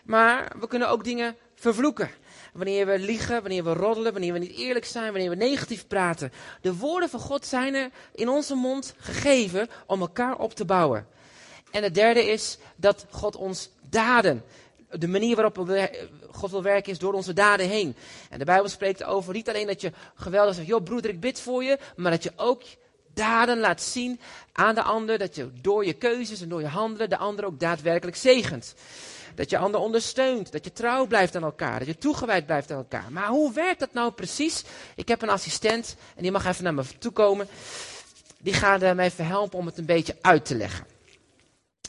Maar 0.04 0.52
we 0.60 0.68
kunnen 0.68 0.90
ook 0.90 1.04
dingen 1.04 1.36
vervloeken. 1.56 2.10
Wanneer 2.54 2.86
we 2.86 3.00
liegen, 3.00 3.42
wanneer 3.42 3.64
we 3.64 3.74
roddelen, 3.74 4.12
wanneer 4.12 4.34
we 4.34 4.40
niet 4.40 4.58
eerlijk 4.58 4.86
zijn, 4.86 5.12
wanneer 5.12 5.30
we 5.30 5.36
negatief 5.36 5.88
praten. 5.88 6.32
De 6.62 6.76
woorden 6.76 7.10
van 7.10 7.20
God 7.20 7.46
zijn 7.46 7.76
er 7.76 7.90
in 8.14 8.30
onze 8.30 8.56
mond 8.56 8.94
gegeven 8.98 9.70
om 9.86 10.02
elkaar 10.02 10.38
op 10.38 10.54
te 10.54 10.66
bouwen. 10.66 11.08
En 11.72 11.84
het 11.84 11.94
derde 11.96 12.32
is 12.32 12.58
dat 12.76 13.06
God 13.10 13.36
ons 13.36 13.70
daden 13.90 14.44
de 14.90 15.08
manier 15.08 15.36
waarop 15.36 15.58
God 16.32 16.52
wil 16.52 16.64
werken 16.64 16.92
is 16.92 17.00
door 17.00 17.14
onze 17.14 17.34
daden 17.34 17.70
heen. 17.70 17.96
En 18.30 18.40
de 18.40 18.46
Bijbel 18.46 18.70
spreekt 18.70 19.04
over 19.04 19.34
niet 19.34 19.50
alleen 19.50 19.68
dat 19.68 19.82
je 19.82 19.92
geweldig 20.16 20.56
zegt, 20.56 20.68
joh 20.68 20.84
broeder 20.84 21.12
ik 21.12 21.20
bid 21.20 21.42
voor 21.42 21.64
je, 21.64 21.78
maar 21.96 22.12
dat 22.12 22.24
je 22.24 22.32
ook 22.36 22.62
daden 23.14 23.60
laat 23.60 23.82
zien 23.82 24.20
aan 24.52 24.76
de 24.76 24.82
ander, 24.82 25.18
dat 25.18 25.36
je 25.36 25.50
door 25.62 25.86
je 25.86 25.94
keuzes 25.94 26.42
en 26.42 26.50
door 26.50 26.62
je 26.62 26.68
handelen 26.68 27.10
de 27.10 27.18
ander 27.18 27.46
ook 27.46 27.60
daadwerkelijk 27.60 28.18
zegent. 28.18 28.74
Dat 29.36 29.50
je 29.50 29.58
ander 29.58 29.80
ondersteunt, 29.80 30.52
dat 30.52 30.64
je 30.64 30.72
trouw 30.72 31.08
blijft 31.08 31.36
aan 31.36 31.44
elkaar, 31.44 31.80
dat 31.80 31.88
je 31.88 31.98
toegewijd 31.98 32.46
blijft 32.46 32.72
aan 32.72 32.78
elkaar. 32.78 33.12
Maar 33.12 33.28
hoe 33.28 33.54
werkt 33.54 33.80
dat 33.80 33.94
nou 33.94 34.12
precies? 34.12 34.64
Ik 34.96 35.08
heb 35.08 35.22
een 35.22 35.30
assistent 35.30 35.96
en 36.16 36.22
die 36.22 36.32
mag 36.32 36.46
even 36.46 36.64
naar 36.64 36.74
me 36.74 36.84
toe 37.00 37.12
komen. 37.12 37.48
Die 38.42 38.54
gaat 38.54 38.80
mij 38.80 39.06
even 39.06 39.26
helpen 39.26 39.60
om 39.60 39.66
het 39.66 39.78
een 39.78 39.86
beetje 39.86 40.16
uit 40.22 40.46
te 40.46 40.56
leggen. 40.56 40.86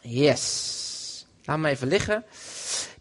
Yes. 0.02 1.26
Laat 1.45 1.59
me 1.59 1.69
even 1.69 1.88
liggen. 1.88 2.25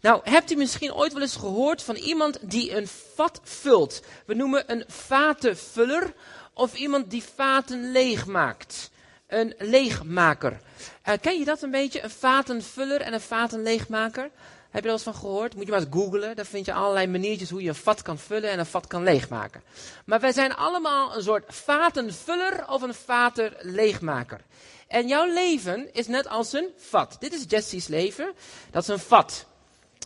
Nou, 0.00 0.20
hebt 0.24 0.50
u 0.50 0.54
misschien 0.54 0.94
ooit 0.94 1.12
wel 1.12 1.22
eens 1.22 1.36
gehoord 1.36 1.82
van 1.82 1.96
iemand 1.96 2.38
die 2.42 2.76
een 2.76 2.88
vat 3.14 3.40
vult? 3.42 4.02
We 4.26 4.34
noemen 4.34 4.64
een 4.66 4.84
vatenvuller 4.86 6.14
of 6.54 6.74
iemand 6.74 7.10
die 7.10 7.24
vaten 7.34 7.92
leegmaakt. 7.92 8.90
Een 9.26 9.54
leegmaker. 9.58 10.60
Uh, 11.08 11.14
ken 11.20 11.38
je 11.38 11.44
dat 11.44 11.62
een 11.62 11.70
beetje? 11.70 12.02
Een 12.02 12.10
vatenvuller 12.10 13.00
en 13.00 13.12
een 13.12 13.20
vatenleegmaker? 13.20 14.30
Heb 14.70 14.82
je 14.82 14.88
er 14.88 14.94
wel 14.96 15.04
eens 15.06 15.16
van 15.16 15.28
gehoord? 15.28 15.54
Moet 15.54 15.64
je 15.64 15.70
maar 15.70 15.80
eens 15.80 15.88
googlen. 15.90 16.36
Daar 16.36 16.46
vind 16.46 16.66
je 16.66 16.72
allerlei 16.72 17.06
maniertjes 17.06 17.50
hoe 17.50 17.62
je 17.62 17.68
een 17.68 17.74
vat 17.74 18.02
kan 18.02 18.18
vullen 18.18 18.50
en 18.50 18.58
een 18.58 18.66
vat 18.66 18.86
kan 18.86 19.02
leegmaken. 19.02 19.62
Maar 20.04 20.20
wij 20.20 20.32
zijn 20.32 20.54
allemaal 20.54 21.16
een 21.16 21.22
soort 21.22 21.44
vatenvuller 21.48 22.68
of 22.68 22.82
een 22.82 22.94
vatenleegmaker. 22.94 24.40
En 24.88 25.08
jouw 25.08 25.26
leven 25.32 25.92
is 25.92 26.06
net 26.06 26.28
als 26.28 26.52
een 26.52 26.68
vat. 26.76 27.16
Dit 27.18 27.32
is 27.32 27.44
Jesse's 27.48 27.86
leven. 27.86 28.32
Dat 28.70 28.82
is 28.82 28.88
een 28.88 28.98
vat. 28.98 29.46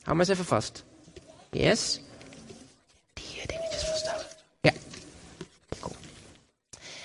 Hou 0.05 0.17
maar 0.17 0.29
eens 0.29 0.29
even 0.29 0.45
vast. 0.45 0.85
Yes. 1.51 2.01
Die 3.13 3.47
dingetjes 3.47 3.85
vasthouden. 3.85 4.27
Ja. 4.61 4.73
Cool. 5.81 5.95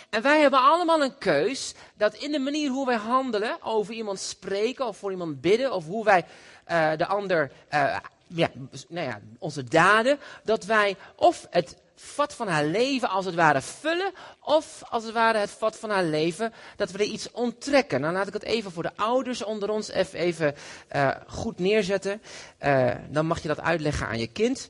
En 0.10 0.22
wij 0.22 0.42
hebben 0.42 0.62
allemaal 0.62 1.02
een 1.02 1.18
keus 1.18 1.74
dat 1.96 2.14
in 2.14 2.32
de 2.32 2.40
manier 2.40 2.70
hoe 2.70 2.86
wij 2.86 2.96
handelen, 2.96 3.58
over 3.62 3.94
iemand 3.94 4.20
spreken 4.20 4.88
of 4.88 4.98
voor 4.98 5.12
iemand 5.12 5.42
bidden, 5.42 5.74
of 5.74 5.86
hoe 5.86 6.04
wij 6.04 6.26
uh, 6.68 6.92
de 6.98 7.06
ander, 7.06 7.52
uh, 7.74 7.98
ja, 8.30 8.50
nou 8.88 9.08
ja, 9.08 9.20
onze 9.40 9.64
daden, 9.64 10.20
dat 10.44 10.66
wij 10.66 10.96
of 11.16 11.48
het 11.50 11.76
vat 11.96 12.34
van 12.34 12.48
haar 12.48 12.66
leven 12.66 13.10
als 13.10 13.26
het 13.26 13.36
ware 13.36 13.62
vullen, 13.62 14.12
of 14.40 14.82
als 14.90 15.04
het 15.04 15.14
ware 15.14 15.38
het 15.38 15.50
vat 15.50 15.76
van 15.78 15.90
haar 15.90 16.04
leven, 16.04 16.54
dat 16.76 16.92
we 16.92 16.98
er 16.98 17.06
iets 17.06 17.32
onttrekken. 17.32 18.02
Dan 18.02 18.14
laat 18.14 18.28
ik 18.28 18.34
het 18.34 18.44
even 18.44 18.72
voor 18.72 18.84
de 18.84 18.96
ouders 18.96 19.44
onder 19.44 19.70
ons 19.70 19.90
even, 19.90 20.56
uh, 20.96 21.12
goed 21.28 21.60
neerzetten. 21.60 22.22
Uh, 22.62 22.92
dan 23.10 23.26
mag 23.26 23.42
je 23.42 23.48
dat 23.48 23.62
uitleggen 23.62 24.08
aan 24.08 24.20
je 24.20 24.28
kind. 24.28 24.70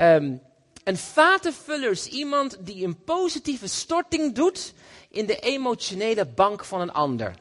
Um, 0.00 0.40
een 0.84 0.96
vatenvuller 0.96 1.90
is 1.90 2.06
iemand 2.06 2.56
die 2.60 2.84
een 2.84 3.04
positieve 3.04 3.66
storting 3.66 4.34
doet 4.34 4.74
in 5.10 5.26
de 5.26 5.38
emotionele 5.38 6.26
bank 6.26 6.64
van 6.64 6.80
een 6.80 6.92
ander. 6.92 7.34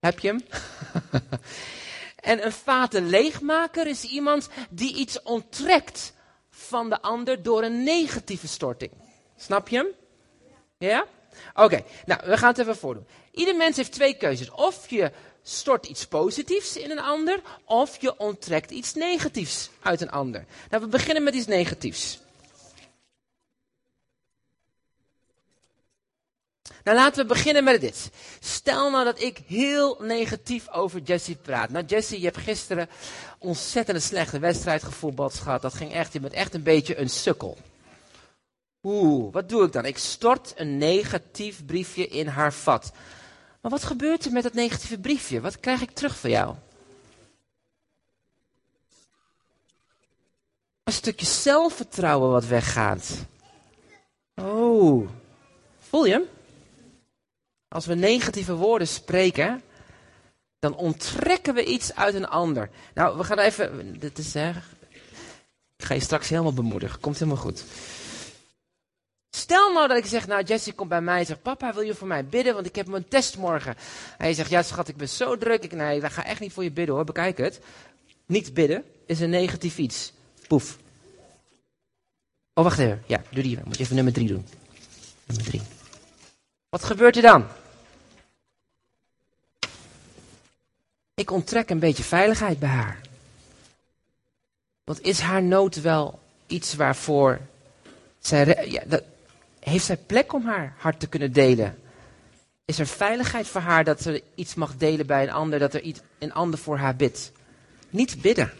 Heb 0.00 0.18
je 0.18 0.28
hem? 0.28 0.40
en 2.22 2.44
een 2.44 2.52
vatenleegmaker 2.52 3.86
is 3.86 4.04
iemand 4.04 4.48
die 4.70 4.94
iets 4.94 5.22
onttrekt 5.22 6.12
van 6.50 6.88
de 6.88 7.00
ander 7.02 7.42
door 7.42 7.62
een 7.62 7.82
negatieve 7.82 8.48
storting. 8.48 8.90
Snap 9.36 9.68
je 9.68 9.76
hem? 9.76 9.86
Ja? 10.78 11.06
Oké, 11.54 11.84
nou, 12.04 12.20
we 12.24 12.36
gaan 12.36 12.48
het 12.48 12.58
even 12.58 12.76
voordoen. 12.76 13.06
Ieder 13.32 13.56
mens 13.56 13.76
heeft 13.76 13.92
twee 13.92 14.16
keuzes. 14.16 14.50
Of 14.50 14.90
je 14.90 15.12
stort 15.42 15.86
iets 15.86 16.06
positiefs 16.06 16.76
in 16.76 16.90
een 16.90 17.00
ander, 17.00 17.40
of 17.64 18.00
je 18.00 18.18
onttrekt 18.18 18.70
iets 18.70 18.94
negatiefs 18.94 19.70
uit 19.80 20.00
een 20.00 20.10
ander. 20.10 20.44
Nou, 20.70 20.82
we 20.82 20.88
beginnen 20.88 21.22
met 21.22 21.34
iets 21.34 21.46
negatiefs. 21.46 22.20
Nou, 26.84 26.96
laten 26.96 27.22
we 27.22 27.28
beginnen 27.28 27.64
met 27.64 27.80
dit. 27.80 28.10
Stel 28.40 28.90
nou 28.90 29.04
dat 29.04 29.20
ik 29.20 29.38
heel 29.46 29.96
negatief 30.00 30.68
over 30.68 31.00
Jesse 31.00 31.36
praat. 31.36 31.70
Nou, 31.70 31.84
Jesse, 31.84 32.18
je 32.18 32.24
hebt 32.24 32.38
gisteren 32.38 32.88
ontzettend 33.38 34.02
slechte 34.02 34.38
wedstrijd 34.38 34.82
gevoetbald 34.82 35.34
gehad. 35.34 35.62
Dat 35.62 35.74
ging 35.74 35.92
echt, 35.92 36.12
je 36.12 36.20
bent 36.20 36.32
echt 36.32 36.54
een 36.54 36.62
beetje 36.62 36.98
een 36.98 37.10
sukkel. 37.10 37.58
Oeh, 38.82 39.32
wat 39.32 39.48
doe 39.48 39.64
ik 39.64 39.72
dan? 39.72 39.84
Ik 39.84 39.98
stort 39.98 40.52
een 40.56 40.78
negatief 40.78 41.64
briefje 41.64 42.06
in 42.06 42.26
haar 42.26 42.52
vat. 42.52 42.92
Maar 43.60 43.70
wat 43.70 43.84
gebeurt 43.84 44.24
er 44.24 44.32
met 44.32 44.42
dat 44.42 44.54
negatieve 44.54 44.98
briefje? 44.98 45.40
Wat 45.40 45.60
krijg 45.60 45.80
ik 45.80 45.90
terug 45.90 46.18
van 46.18 46.30
jou? 46.30 46.54
Een 50.84 50.92
stukje 50.92 51.26
zelfvertrouwen 51.26 52.30
wat 52.30 52.46
weggaat. 52.46 53.10
Oh, 54.34 55.08
voel 55.78 56.04
je 56.04 56.12
hem? 56.12 56.28
Als 57.72 57.86
we 57.86 57.94
negatieve 57.94 58.54
woorden 58.54 58.88
spreken, 58.88 59.62
dan 60.58 60.76
onttrekken 60.76 61.54
we 61.54 61.64
iets 61.64 61.94
uit 61.94 62.14
een 62.14 62.28
ander. 62.28 62.70
Nou, 62.94 63.18
we 63.18 63.24
gaan 63.24 63.38
even. 63.38 63.98
Dit 63.98 64.18
is 64.18 64.34
erg. 64.34 64.74
Ik 65.76 65.84
ga 65.84 65.94
je 65.94 66.00
straks 66.00 66.28
helemaal 66.28 66.52
bemoedigen. 66.52 67.00
Komt 67.00 67.18
helemaal 67.18 67.42
goed. 67.42 67.64
Stel 69.30 69.72
nou 69.72 69.88
dat 69.88 69.96
ik 69.96 70.06
zeg, 70.06 70.26
nou 70.26 70.44
Jesse 70.44 70.72
komt 70.72 70.88
bij 70.88 71.00
mij 71.00 71.18
en 71.18 71.26
zegt, 71.26 71.42
papa 71.42 71.72
wil 71.74 71.82
je 71.82 71.94
voor 71.94 72.06
mij 72.06 72.24
bidden, 72.24 72.54
want 72.54 72.66
ik 72.66 72.74
heb 72.74 72.86
mijn 72.86 73.08
test 73.08 73.36
morgen. 73.36 73.74
Hij 74.18 74.34
zegt, 74.34 74.50
ja 74.50 74.62
schat, 74.62 74.88
ik 74.88 74.96
ben 74.96 75.08
zo 75.08 75.38
druk. 75.38 75.64
Ik, 75.64 75.72
nee, 75.72 76.10
ga 76.10 76.24
echt 76.24 76.40
niet 76.40 76.52
voor 76.52 76.64
je 76.64 76.70
bidden 76.70 76.94
hoor, 76.94 77.04
bekijk 77.04 77.38
het. 77.38 77.60
Niet 78.26 78.54
bidden 78.54 78.84
is 79.06 79.20
een 79.20 79.30
negatief 79.30 79.78
iets. 79.78 80.12
Poef. 80.48 80.78
Oh, 82.54 82.64
wacht 82.64 82.78
even. 82.78 83.02
Ja, 83.06 83.22
doe 83.30 83.42
die. 83.42 83.58
Moet 83.64 83.76
je 83.76 83.82
even 83.82 83.94
nummer 83.94 84.12
drie 84.12 84.28
doen. 84.28 84.46
Nummer 85.26 85.46
drie. 85.46 85.62
Wat 86.68 86.84
gebeurt 86.84 87.16
er 87.16 87.22
dan? 87.22 87.46
Ik 91.22 91.30
onttrek 91.30 91.70
een 91.70 91.78
beetje 91.78 92.02
veiligheid 92.02 92.58
bij 92.58 92.68
haar. 92.68 93.00
Want 94.84 95.02
is 95.02 95.20
haar 95.20 95.42
nood 95.42 95.80
wel 95.80 96.20
iets 96.46 96.74
waarvoor 96.74 97.40
zij. 98.18 98.70
Ja, 98.70 98.82
dat, 98.86 99.02
heeft 99.60 99.84
zij 99.84 99.96
plek 99.96 100.32
om 100.32 100.46
haar 100.46 100.74
hart 100.78 101.00
te 101.00 101.06
kunnen 101.06 101.32
delen? 101.32 101.78
Is 102.64 102.78
er 102.78 102.86
veiligheid 102.86 103.46
voor 103.46 103.60
haar 103.60 103.84
dat 103.84 104.02
ze 104.02 104.22
iets 104.34 104.54
mag 104.54 104.76
delen 104.76 105.06
bij 105.06 105.22
een 105.22 105.30
ander, 105.30 105.58
dat 105.58 105.74
er 105.74 105.80
iets, 105.80 106.00
een 106.18 106.32
ander 106.32 106.58
voor 106.58 106.76
haar 106.76 106.96
bidt? 106.96 107.32
Niet 107.90 108.22
bidden. 108.22 108.52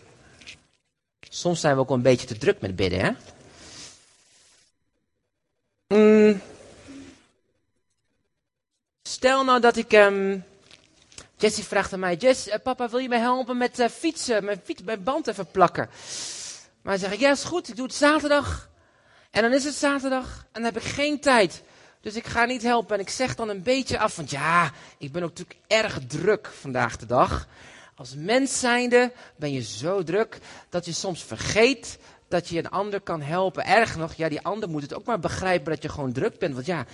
Soms 1.21 1.61
zijn 1.61 1.75
we 1.75 1.81
ook 1.81 1.91
een 1.91 2.03
beetje 2.03 2.27
te 2.27 2.39
druk 2.39 2.61
met 2.61 2.77
bidden, 2.77 3.01
hè? 3.01 3.11
Mm. 5.97 6.41
Stel 9.03 9.45
nou 9.45 9.61
dat 9.61 9.77
ik 9.77 9.93
um, 9.93 10.45
Jessie 11.43 11.65
vraagt 11.65 11.93
aan 11.93 12.01
mij, 12.01 12.15
Jess, 12.15 12.49
uh, 12.49 12.55
papa 12.63 12.89
wil 12.89 12.99
je 12.99 13.09
mij 13.09 13.19
helpen 13.19 13.57
met 13.57 13.79
uh, 13.79 13.89
fietsen, 13.89 14.45
mijn, 14.45 14.61
fiets, 14.65 14.83
mijn 14.83 15.03
band 15.03 15.27
even 15.27 15.47
plakken? 15.47 15.89
Maar 16.83 16.93
dan 16.93 17.03
zeg 17.03 17.13
ik, 17.13 17.21
ja 17.21 17.31
is 17.31 17.45
goed, 17.45 17.69
ik 17.69 17.77
doe 17.77 17.87
het 17.87 17.95
zaterdag. 17.95 18.71
En 19.31 19.43
dan 19.43 19.53
is 19.53 19.65
het 19.65 19.75
zaterdag 19.75 20.47
en 20.53 20.63
dan 20.63 20.73
heb 20.73 20.77
ik 20.77 20.83
geen 20.83 21.21
tijd. 21.21 21.63
Dus 22.01 22.15
ik 22.15 22.27
ga 22.27 22.45
niet 22.45 22.63
helpen 22.63 22.95
en 22.95 23.01
ik 23.01 23.09
zeg 23.09 23.35
dan 23.35 23.49
een 23.49 23.63
beetje 23.63 23.99
af, 23.99 24.17
want 24.17 24.31
ja, 24.31 24.71
ik 24.99 25.13
ben 25.13 25.23
ook 25.23 25.29
natuurlijk 25.29 25.59
erg 25.67 25.99
druk 26.07 26.51
vandaag 26.61 26.97
de 26.97 27.07
dag. 27.07 27.47
Als 27.95 28.15
mens 28.17 28.61
zijnde 28.61 29.13
ben 29.37 29.53
je 29.53 29.63
zo 29.63 30.03
druk 30.03 30.39
dat 30.69 30.85
je 30.85 30.93
soms 30.93 31.25
vergeet 31.25 31.99
dat 32.29 32.49
je 32.49 32.59
een 32.59 32.71
ander 32.71 33.01
kan 33.01 33.23
helpen. 33.23 33.67
Erg 33.67 33.97
nog, 33.97 34.15
ja, 34.15 34.29
die 34.29 34.43
ander 34.43 34.69
moet 34.69 34.83
het 34.83 34.95
ook 34.95 35.05
maar 35.05 35.21
begrijpen 35.21 35.73
dat 35.73 35.83
je 35.83 35.89
gewoon 35.89 36.13
druk 36.13 36.39
bent. 36.39 36.55
Want 36.55 36.67
ja, 36.67 36.87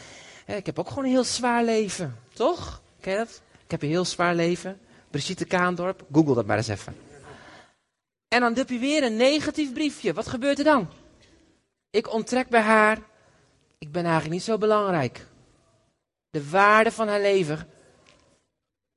ik 0.47 0.67
heb 0.67 0.79
ook 0.79 0.89
gewoon 0.89 1.05
een 1.05 1.11
heel 1.11 1.25
zwaar 1.25 1.65
leven, 1.65 2.19
toch? 2.33 2.81
Ken 3.01 3.13
je 3.13 3.19
dat? 3.19 3.41
Ik 3.69 3.75
heb 3.75 3.83
een 3.83 3.89
heel 3.89 4.05
zwaar 4.05 4.35
leven. 4.35 4.81
Brigitte 5.11 5.45
Kaandorp, 5.45 6.05
google 6.13 6.35
dat 6.35 6.47
maar 6.47 6.57
eens 6.57 6.69
even. 6.69 6.97
En 8.29 8.41
dan 8.41 8.55
heb 8.55 8.69
je 8.69 8.79
weer 8.79 9.03
een 9.03 9.17
negatief 9.17 9.73
briefje. 9.73 10.13
Wat 10.13 10.29
gebeurt 10.29 10.59
er 10.59 10.65
dan? 10.65 10.91
Ik 11.91 12.13
onttrek 12.13 12.49
bij 12.49 12.61
haar. 12.61 12.99
Ik 13.79 13.93
ben 13.93 14.03
eigenlijk 14.03 14.35
niet 14.35 14.43
zo 14.43 14.59
belangrijk. 14.59 15.27
De 16.31 16.51
waarde 16.51 16.93
van 16.93 17.09
haar 17.09 17.21
leven 17.21 17.69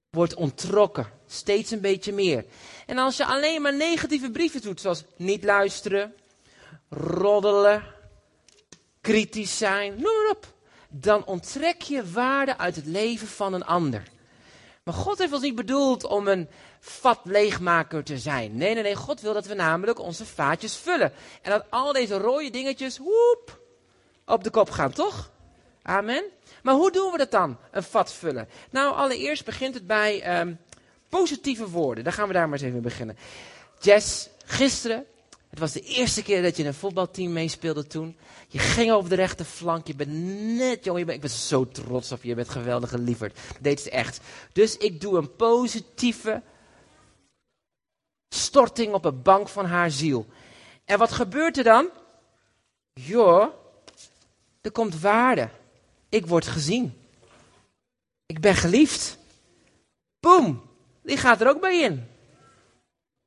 wordt 0.10 0.34
onttrokken. 0.34 1.08
Steeds 1.28 1.72
een 1.72 1.82
beetje 1.82 2.14
meer. 2.14 2.46
En 2.86 2.98
als 2.98 3.18
je 3.18 3.26
alleen 3.26 3.62
maar 3.62 3.76
negatieve 3.76 4.32
brieven 4.32 4.62
doet, 4.62 4.82
zoals 4.82 5.04
niet 5.16 5.44
luisteren, 5.44 6.14
roddelen, 6.90 7.84
kritisch 9.02 9.58
zijn, 9.58 9.92
noem 9.94 10.04
maar 10.24 10.32
op. 10.32 10.54
Dan 10.90 11.26
onttrek 11.26 11.82
je 11.82 12.12
waarde 12.12 12.58
uit 12.58 12.76
het 12.76 12.86
leven 12.86 13.28
van 13.28 13.54
een 13.54 13.66
ander. 13.66 14.04
Maar 14.84 14.94
God 14.94 15.18
heeft 15.18 15.34
ons 15.34 15.42
niet 15.42 15.56
bedoeld 15.56 16.04
om 16.04 16.28
een 16.28 16.50
vatleegmaker 16.80 18.04
te 18.04 18.18
zijn. 18.18 18.58
Nee, 18.58 18.74
nee, 18.74 18.84
nee. 18.84 18.96
God 18.96 19.22
wil 19.22 19.34
dat 19.34 19.46
we 19.46 19.54
namelijk 19.54 20.00
onze 20.00 20.26
vaatjes 20.26 20.76
vullen. 20.76 21.14
En 21.42 21.52
dat 21.52 21.66
al 21.70 21.94
deze 21.94 22.18
rode 22.18 22.50
dingetjes, 22.50 22.98
woep, 22.98 23.62
op 24.26 24.44
de 24.44 24.50
kop 24.50 24.70
gaan, 24.70 24.92
toch? 24.92 25.32
Amen. 25.82 26.24
Maar 26.64 26.74
hoe 26.74 26.92
doen 26.92 27.12
we 27.12 27.18
dat 27.18 27.32
dan, 27.32 27.58
een 27.72 27.84
vat 27.84 28.14
vullen? 28.14 28.48
Nou, 28.70 28.96
allereerst 28.96 29.46
begint 29.46 29.74
het 29.74 29.88
bij 29.88 30.40
um, 30.40 30.60
positieve 31.10 31.70
woorden. 31.70 32.04
Dan 32.04 32.14
gaan 32.14 32.28
we 32.28 32.34
daar 32.34 32.50
maar 32.50 32.58
eens 32.58 32.68
even 32.68 32.82
beginnen. 32.82 33.18
Jess, 33.80 34.30
gisteren, 34.46 35.06
het 35.52 35.60
was 35.60 35.72
de 35.72 35.82
eerste 35.82 36.24
keer 36.24 36.42
dat 36.42 36.56
je 36.56 36.62
in 36.62 36.68
een 36.68 36.74
voetbalteam 36.74 37.34
meespeelde 37.34 37.88
toen. 37.88 38.18
Je 38.48 38.60
ging 38.60 38.92
over 38.92 39.10
de 39.10 39.16
rechterflank. 39.16 39.88
Je 39.88 39.96
bent 39.96 40.12
net, 40.58 40.84
jongen, 40.84 41.06
je 41.06 41.14
ik 41.14 41.22
ben 41.22 41.30
zo 41.30 41.68
trots 41.68 42.12
op 42.12 42.22
je. 42.22 42.28
Je 42.30 42.36
bent 42.36 42.50
geweldig 42.50 42.90
gelieverd. 42.90 43.40
Deed 43.60 43.84
het 43.84 43.94
echt. 43.94 44.20
Dus 44.54 44.78
ik 44.78 45.02
doe 45.02 45.18
een 45.18 45.36
positieve 45.36 46.42
storting 48.30 48.94
op 48.94 49.06
een 49.06 49.22
bank 49.22 49.50
van 49.50 49.66
haar 49.66 49.92
ziel. 49.92 50.26
En 50.86 50.98
wat 50.98 51.12
gebeurt 51.12 51.58
er 51.58 51.64
dan? 51.64 51.90
Joh, 52.94 53.54
er 54.62 54.72
komt 54.72 55.00
waarde. 55.00 55.50
Ik 56.10 56.26
word 56.26 56.48
gezien. 56.48 57.02
Ik 58.26 58.40
ben 58.40 58.56
geliefd. 58.56 59.18
Boom, 60.20 60.62
die 61.04 61.18
gaat 61.18 61.42
er 61.42 61.50
ook 61.50 61.62
bij 61.62 61.82
in. 61.82 62.08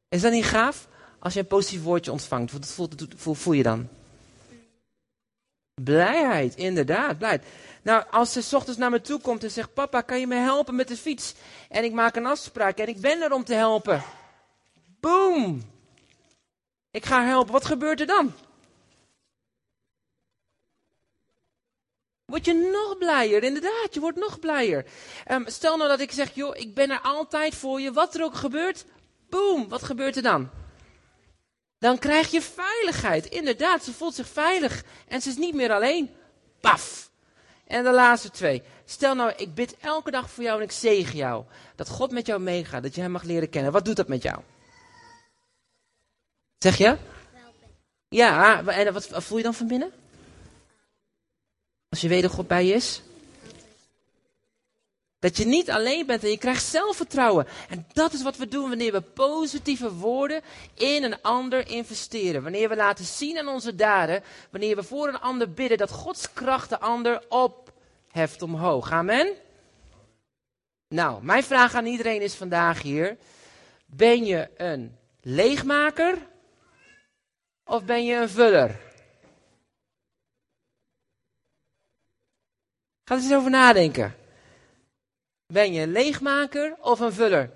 Is 0.08 0.20
dat 0.20 0.32
niet 0.32 0.44
gaaf? 0.44 0.88
Als 1.24 1.34
je 1.34 1.40
een 1.40 1.46
positief 1.46 1.82
woordje 1.82 2.12
ontvangt, 2.12 2.52
wat 2.52 2.66
voel, 3.16 3.34
voel 3.34 3.52
je 3.52 3.62
dan? 3.62 3.88
Blijheid, 5.74 6.56
inderdaad, 6.56 7.18
blijheid. 7.18 7.44
Nou, 7.82 8.04
als 8.10 8.32
ze 8.32 8.42
s 8.42 8.52
ochtends 8.52 8.78
naar 8.78 8.90
me 8.90 9.00
toe 9.00 9.20
komt 9.20 9.44
en 9.44 9.50
zegt: 9.50 9.74
Papa, 9.74 10.00
kan 10.00 10.20
je 10.20 10.26
me 10.26 10.34
helpen 10.34 10.74
met 10.74 10.88
de 10.88 10.96
fiets? 10.96 11.34
En 11.68 11.84
ik 11.84 11.92
maak 11.92 12.16
een 12.16 12.26
afspraak 12.26 12.78
en 12.78 12.88
ik 12.88 13.00
ben 13.00 13.22
er 13.22 13.32
om 13.32 13.44
te 13.44 13.54
helpen. 13.54 14.02
Boom! 15.00 15.62
Ik 16.90 17.04
ga 17.06 17.24
helpen. 17.24 17.52
Wat 17.52 17.64
gebeurt 17.64 18.00
er 18.00 18.06
dan? 18.06 18.32
Word 22.24 22.44
je 22.44 22.54
nog 22.54 22.98
blijer, 22.98 23.42
inderdaad, 23.42 23.94
je 23.94 24.00
wordt 24.00 24.18
nog 24.18 24.38
blijer. 24.38 24.86
Um, 25.30 25.44
stel 25.46 25.76
nou 25.76 25.88
dat 25.88 26.00
ik 26.00 26.12
zeg, 26.12 26.34
joh, 26.34 26.56
ik 26.56 26.74
ben 26.74 26.90
er 26.90 27.00
altijd 27.00 27.54
voor 27.54 27.80
je, 27.80 27.92
wat 27.92 28.14
er 28.14 28.22
ook 28.22 28.34
gebeurt. 28.34 28.84
Boom, 29.28 29.68
wat 29.68 29.82
gebeurt 29.82 30.16
er 30.16 30.22
dan? 30.22 30.50
Dan 31.84 31.98
krijg 31.98 32.30
je 32.30 32.42
veiligheid. 32.42 33.26
Inderdaad, 33.26 33.84
ze 33.84 33.92
voelt 33.92 34.14
zich 34.14 34.28
veilig. 34.28 34.82
En 35.08 35.20
ze 35.20 35.28
is 35.28 35.36
niet 35.36 35.54
meer 35.54 35.72
alleen. 35.72 36.10
Paf. 36.60 37.10
En 37.66 37.84
de 37.84 37.92
laatste 37.92 38.30
twee. 38.30 38.62
Stel 38.84 39.14
nou, 39.14 39.32
ik 39.36 39.54
bid 39.54 39.76
elke 39.80 40.10
dag 40.10 40.30
voor 40.30 40.44
jou 40.44 40.58
en 40.58 40.64
ik 40.64 40.72
zegen 40.72 41.16
jou. 41.16 41.44
Dat 41.76 41.88
God 41.88 42.10
met 42.10 42.26
jou 42.26 42.40
meegaat, 42.40 42.82
dat 42.82 42.94
je 42.94 43.00
hem 43.00 43.10
mag 43.10 43.22
leren 43.22 43.50
kennen. 43.50 43.72
Wat 43.72 43.84
doet 43.84 43.96
dat 43.96 44.08
met 44.08 44.22
jou? 44.22 44.38
Zeg 46.58 46.76
je? 46.76 46.96
Ja, 48.08 48.64
en 48.66 48.92
wat 48.92 49.08
voel 49.10 49.38
je 49.38 49.44
dan 49.44 49.54
van 49.54 49.66
binnen? 49.66 49.92
Als 51.88 52.00
je 52.00 52.08
weet 52.08 52.22
dat 52.22 52.32
God 52.32 52.48
bij 52.48 52.64
je 52.64 52.74
is? 52.74 53.02
Dat 55.24 55.36
je 55.36 55.46
niet 55.46 55.70
alleen 55.70 56.06
bent 56.06 56.22
en 56.24 56.30
je 56.30 56.38
krijgt 56.38 56.64
zelfvertrouwen. 56.64 57.46
En 57.68 57.86
dat 57.92 58.12
is 58.12 58.22
wat 58.22 58.36
we 58.36 58.48
doen 58.48 58.68
wanneer 58.68 58.92
we 58.92 59.00
positieve 59.00 59.92
woorden 59.92 60.42
in 60.74 61.02
een 61.02 61.22
ander 61.22 61.68
investeren. 61.68 62.42
Wanneer 62.42 62.68
we 62.68 62.76
laten 62.76 63.04
zien 63.04 63.38
aan 63.38 63.48
onze 63.48 63.74
daden. 63.74 64.22
Wanneer 64.50 64.76
we 64.76 64.82
voor 64.82 65.08
een 65.08 65.20
ander 65.20 65.50
bidden 65.50 65.78
dat 65.78 65.90
Gods 65.90 66.32
kracht 66.32 66.68
de 66.68 66.80
ander 66.80 67.22
opheft 67.28 68.42
omhoog. 68.42 68.90
Amen? 68.90 69.32
Nou, 70.88 71.24
mijn 71.24 71.42
vraag 71.42 71.74
aan 71.74 71.86
iedereen 71.86 72.20
is 72.20 72.34
vandaag 72.34 72.82
hier. 72.82 73.16
Ben 73.86 74.24
je 74.24 74.50
een 74.56 74.96
leegmaker 75.20 76.18
of 77.64 77.84
ben 77.84 78.04
je 78.04 78.14
een 78.14 78.28
vuller? 78.28 78.80
Ga 83.04 83.14
er 83.14 83.20
eens 83.20 83.32
over 83.32 83.50
nadenken. 83.50 84.22
Ben 85.46 85.72
je 85.72 85.80
een 85.80 85.92
leegmaker 85.92 86.76
of 86.80 87.00
een 87.00 87.12
vuller? 87.12 87.50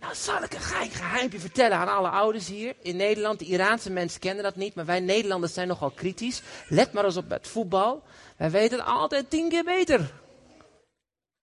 Nou, 0.00 0.14
zal 0.14 0.42
ik 0.42 0.54
een 0.54 0.60
geheim 0.60 0.90
geheimpje 0.90 1.40
vertellen 1.40 1.76
aan 1.76 1.88
alle 1.88 2.08
ouders 2.08 2.48
hier 2.48 2.74
in 2.82 2.96
Nederland. 2.96 3.38
De 3.38 3.44
Iraanse 3.44 3.90
mensen 3.90 4.20
kennen 4.20 4.42
dat 4.42 4.56
niet, 4.56 4.74
maar 4.74 4.84
wij 4.84 5.00
Nederlanders 5.00 5.52
zijn 5.54 5.68
nogal 5.68 5.90
kritisch. 5.90 6.42
Let 6.68 6.92
maar 6.92 7.04
eens 7.04 7.16
op 7.16 7.30
het 7.30 7.48
voetbal. 7.48 8.02
Wij 8.36 8.50
weten 8.50 8.84
altijd 8.84 9.30
tien 9.30 9.48
keer 9.48 9.64
beter. 9.64 10.12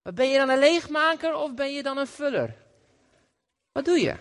Maar 0.01 0.13
ben 0.13 0.29
je 0.29 0.37
dan 0.37 0.49
een 0.49 0.59
leegmaker 0.59 1.35
of 1.35 1.53
ben 1.53 1.73
je 1.73 1.83
dan 1.83 1.97
een 1.97 2.07
vuller? 2.07 2.55
Wat 3.71 3.85
doe 3.85 4.01
je? 4.01 4.15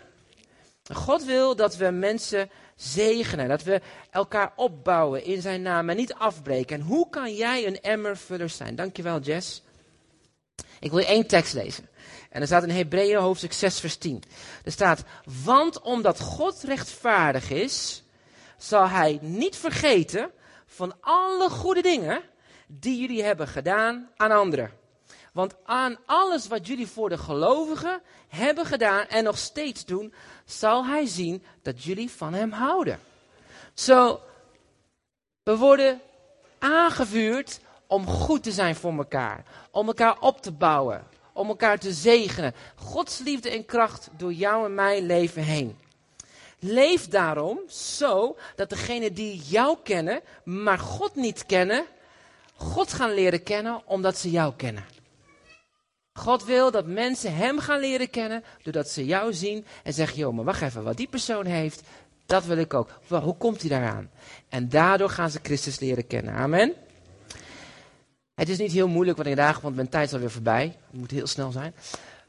God 0.92 1.24
wil 1.24 1.56
dat 1.56 1.76
we 1.76 1.90
mensen 1.90 2.50
zegenen, 2.76 3.48
dat 3.48 3.62
we 3.62 3.80
elkaar 4.10 4.52
opbouwen 4.56 5.24
in 5.24 5.42
zijn 5.42 5.62
naam 5.62 5.88
en 5.88 5.96
niet 5.96 6.14
afbreken. 6.14 6.76
En 6.76 6.82
hoe 6.82 7.10
kan 7.10 7.34
jij 7.34 7.66
een 7.66 7.80
emmervuller 7.80 8.48
zijn? 8.48 8.74
Dankjewel, 8.74 9.20
Jess. 9.20 9.63
Ik 10.84 10.90
wil 10.90 11.04
één 11.04 11.26
tekst 11.26 11.54
lezen. 11.54 11.88
En 12.30 12.40
er 12.40 12.46
staat 12.46 12.62
in 12.62 12.70
Hebreeën 12.70 13.18
hoofdstuk 13.18 13.52
6 13.52 13.80
vers 13.80 13.96
10. 13.96 14.22
Er 14.64 14.72
staat, 14.72 15.02
want 15.44 15.80
omdat 15.80 16.20
God 16.20 16.62
rechtvaardig 16.62 17.50
is, 17.50 18.02
zal 18.56 18.88
hij 18.88 19.18
niet 19.20 19.56
vergeten 19.56 20.30
van 20.66 20.94
alle 21.00 21.48
goede 21.48 21.82
dingen 21.82 22.22
die 22.66 23.00
jullie 23.00 23.22
hebben 23.22 23.48
gedaan 23.48 24.10
aan 24.16 24.30
anderen. 24.30 24.70
Want 25.32 25.54
aan 25.64 25.96
alles 26.06 26.46
wat 26.46 26.66
jullie 26.66 26.86
voor 26.86 27.08
de 27.08 27.18
gelovigen 27.18 28.02
hebben 28.28 28.66
gedaan 28.66 29.06
en 29.06 29.24
nog 29.24 29.38
steeds 29.38 29.84
doen, 29.84 30.14
zal 30.44 30.86
hij 30.86 31.06
zien 31.06 31.44
dat 31.62 31.82
jullie 31.82 32.10
van 32.10 32.34
hem 32.34 32.50
houden. 32.52 33.00
Zo, 33.74 34.20
we 35.42 35.56
worden 35.56 36.00
aangevuurd 36.58 37.60
om 37.86 38.06
goed 38.06 38.42
te 38.42 38.52
zijn 38.52 38.74
voor 38.74 38.96
elkaar. 38.96 39.44
Om 39.70 39.86
elkaar 39.86 40.20
op 40.20 40.42
te 40.42 40.52
bouwen. 40.52 41.04
Om 41.32 41.48
elkaar 41.48 41.78
te 41.78 41.92
zegenen. 41.92 42.54
Gods 42.74 43.18
liefde 43.18 43.50
en 43.50 43.64
kracht 43.64 44.08
door 44.16 44.32
jou 44.32 44.64
en 44.64 44.74
mijn 44.74 45.06
leven 45.06 45.42
heen. 45.42 45.76
Leef 46.58 47.08
daarom 47.08 47.60
zo 47.68 48.36
dat 48.56 48.70
degenen 48.70 49.14
die 49.14 49.42
jou 49.42 49.76
kennen, 49.82 50.20
maar 50.44 50.78
God 50.78 51.14
niet 51.14 51.46
kennen, 51.46 51.84
God 52.56 52.92
gaan 52.92 53.14
leren 53.14 53.42
kennen 53.42 53.82
omdat 53.86 54.16
ze 54.16 54.30
jou 54.30 54.54
kennen. 54.56 54.84
God 56.12 56.44
wil 56.44 56.70
dat 56.70 56.86
mensen 56.86 57.36
Hem 57.36 57.58
gaan 57.58 57.80
leren 57.80 58.10
kennen 58.10 58.44
doordat 58.62 58.88
ze 58.88 59.04
jou 59.04 59.32
zien 59.32 59.66
en 59.82 59.92
zeggen, 59.92 60.18
joh, 60.18 60.34
maar 60.34 60.44
wacht 60.44 60.62
even, 60.62 60.84
wat 60.84 60.96
die 60.96 61.08
persoon 61.08 61.44
heeft, 61.44 61.82
dat 62.26 62.44
wil 62.44 62.56
ik 62.56 62.74
ook. 62.74 62.88
Hoe 63.08 63.36
komt 63.36 63.60
hij 63.60 63.70
daaraan? 63.70 64.10
En 64.48 64.68
daardoor 64.68 65.10
gaan 65.10 65.30
ze 65.30 65.38
Christus 65.42 65.78
leren 65.80 66.06
kennen. 66.06 66.34
Amen. 66.34 66.74
Het 68.34 68.48
is 68.48 68.58
niet 68.58 68.72
heel 68.72 68.88
moeilijk 68.88 69.16
wat 69.16 69.26
ik 69.26 69.36
dagen, 69.36 69.62
want 69.62 69.74
mijn 69.74 69.88
tijd 69.88 70.06
is 70.06 70.12
alweer 70.12 70.30
voorbij. 70.30 70.76
Het 70.90 71.00
moet 71.00 71.10
heel 71.10 71.26
snel 71.26 71.52
zijn. 71.52 71.74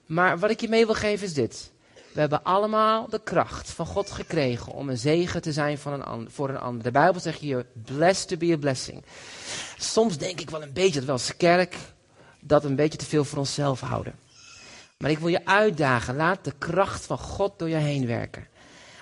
Maar 0.05 0.39
wat 0.39 0.49
ik 0.49 0.61
je 0.61 0.69
mee 0.69 0.85
wil 0.85 0.95
geven 0.95 1.25
is 1.25 1.33
dit. 1.33 1.71
We 2.13 2.19
hebben 2.19 2.43
allemaal 2.43 3.09
de 3.09 3.21
kracht 3.23 3.69
van 3.69 3.85
God 3.85 4.11
gekregen 4.11 4.71
om 4.71 4.89
een 4.89 4.97
zegen 4.97 5.41
te 5.41 5.51
zijn 5.51 5.77
van 5.77 6.07
een 6.07 6.31
voor 6.31 6.49
een 6.49 6.59
ander. 6.59 6.83
De 6.83 6.91
Bijbel 6.91 7.21
zegt 7.21 7.39
hier, 7.39 7.65
blessed 7.85 8.27
to 8.27 8.37
be 8.37 8.53
a 8.53 8.57
blessing. 8.57 9.03
Soms 9.77 10.17
denk 10.17 10.39
ik 10.39 10.49
wel 10.49 10.63
een 10.63 10.73
beetje 10.73 10.93
dat 10.93 11.05
we 11.05 11.11
als 11.11 11.37
kerk 11.37 11.75
dat 12.39 12.63
een 12.63 12.75
beetje 12.75 12.97
te 12.97 13.05
veel 13.05 13.23
voor 13.23 13.37
onszelf 13.37 13.79
houden. 13.79 14.15
Maar 14.97 15.11
ik 15.11 15.19
wil 15.19 15.27
je 15.27 15.45
uitdagen, 15.45 16.15
laat 16.15 16.43
de 16.43 16.53
kracht 16.57 17.05
van 17.05 17.17
God 17.17 17.59
door 17.59 17.69
je 17.69 17.75
heen 17.75 18.07
werken. 18.07 18.47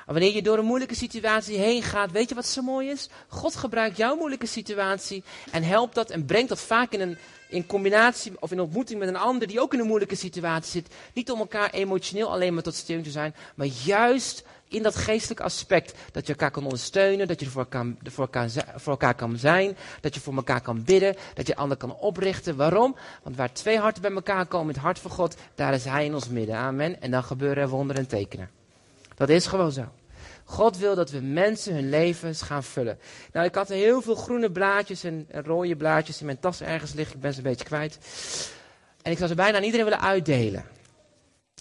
Wanneer 0.06 0.34
je 0.34 0.42
door 0.42 0.58
een 0.58 0.66
moeilijke 0.66 0.96
situatie 0.96 1.58
heen 1.58 1.84
gaat, 1.84 2.12
weet 2.12 2.30
je 2.30 2.36
wat 2.36 2.46
zo 2.46 2.62
mooi 2.62 2.89
is? 2.89 3.10
God 3.28 3.56
gebruikt 3.56 3.98
jouw 3.98 4.16
moeilijke 4.16 4.46
situatie 4.46 5.24
en 5.52 5.63
helpt 5.63 5.96
dat 5.96 6.10
en 6.10 6.26
brengt 6.26 6.50
dat 6.50 6.60
vaak 6.60 6.92
in 6.92 7.02
een 7.02 7.18
in 7.54 7.66
combinatie 7.66 8.32
of 8.39 8.52
in 8.52 8.60
ontmoeting 8.60 9.00
met 9.00 9.08
een 9.08 9.16
ander 9.16 9.48
die 9.48 9.62
ook 9.62 9.74
in 9.74 9.80
een 9.80 9.88
moeilijke 9.88 10.16
situatie 10.16 10.72
zit. 10.72 10.94
Niet 11.13 11.32
om 11.32 11.39
elkaar 11.39 11.70
emotioneel 11.70 12.32
alleen 12.32 12.54
maar 12.54 12.63
tot 12.63 12.76
steun 12.76 13.04
te 13.04 13.12
zijn, 13.12 13.36
maar 13.56 13.68
juist 13.68 14.44
in 14.68 14.84
dat 14.84 14.96
geestelijke 14.96 15.44
aspect. 15.44 15.94
Dat 16.12 16.26
je 16.26 16.34
elkaar 16.34 16.52
kan 16.52 16.63
ondersteunen, 16.63 17.28
dat 17.28 17.39
je 17.39 17.46
voor 17.46 17.62
elkaar, 17.62 17.86
voor, 18.04 18.24
elkaar, 18.24 18.50
voor 18.76 18.92
elkaar 18.92 19.16
kan 19.16 19.38
zijn, 19.38 19.78
dat 20.02 20.13
je 20.13 20.20
voor 20.22 20.36
elkaar 20.36 20.62
kan 20.62 20.84
bidden, 20.84 21.16
dat 21.34 21.48
je 21.48 21.56
ander 21.56 21.78
kan 21.78 21.96
oprichten. 21.96 22.56
Waarom? 22.56 22.96
Want 23.24 23.36
waar 23.36 23.54
twee 23.54 23.80
harten 23.80 24.02
bij 24.02 24.12
elkaar 24.12 24.46
komen, 24.46 24.74
het 24.74 24.84
hart 24.84 25.00
van 25.00 25.12
God, 25.12 25.36
daar 25.56 25.74
is 25.74 25.86
Hij 25.86 26.06
in 26.06 26.13
ons 26.13 26.30
midden. 26.30 26.56
Amen. 26.56 27.02
En 27.02 27.12
dan 27.12 27.24
gebeuren 27.24 27.63
er 27.63 27.70
wonderen 27.70 28.02
en 28.02 28.08
tekenen. 28.08 28.62
Dat 29.15 29.30
is 29.30 29.45
gewoon 29.45 29.71
zo. 29.71 29.91
God 30.43 30.78
wil 30.78 30.95
dat 30.95 31.10
we 31.10 31.19
mensen 31.19 31.73
hun 31.73 31.89
levens 31.89 32.41
gaan 32.41 32.63
vullen. 32.63 32.99
Nou, 33.32 33.45
ik 33.45 33.56
had 33.56 33.67
heel 33.67 34.02
veel 34.02 34.15
groene 34.15 34.52
blaadjes 34.52 35.04
en, 35.04 35.28
rode 35.30 35.76
blaadjes 35.76 36.19
in 36.19 36.26
mijn 36.26 36.39
tas 36.39 36.62
ergens 36.62 36.93
liggen. 36.93 37.15
Ik 37.15 37.21
ben 37.21 37.32
ze 37.32 37.38
een 37.38 37.43
beetje 37.43 37.65
kwijt. 37.65 37.97
En 39.02 39.12
ik 39.12 39.17
zou 39.17 39.30
ze 39.30 39.36
bijna 39.36 39.58
aan 39.58 39.63
iedereen 39.63 39.86
willen 39.86 40.02
uitdelen. 40.02 40.65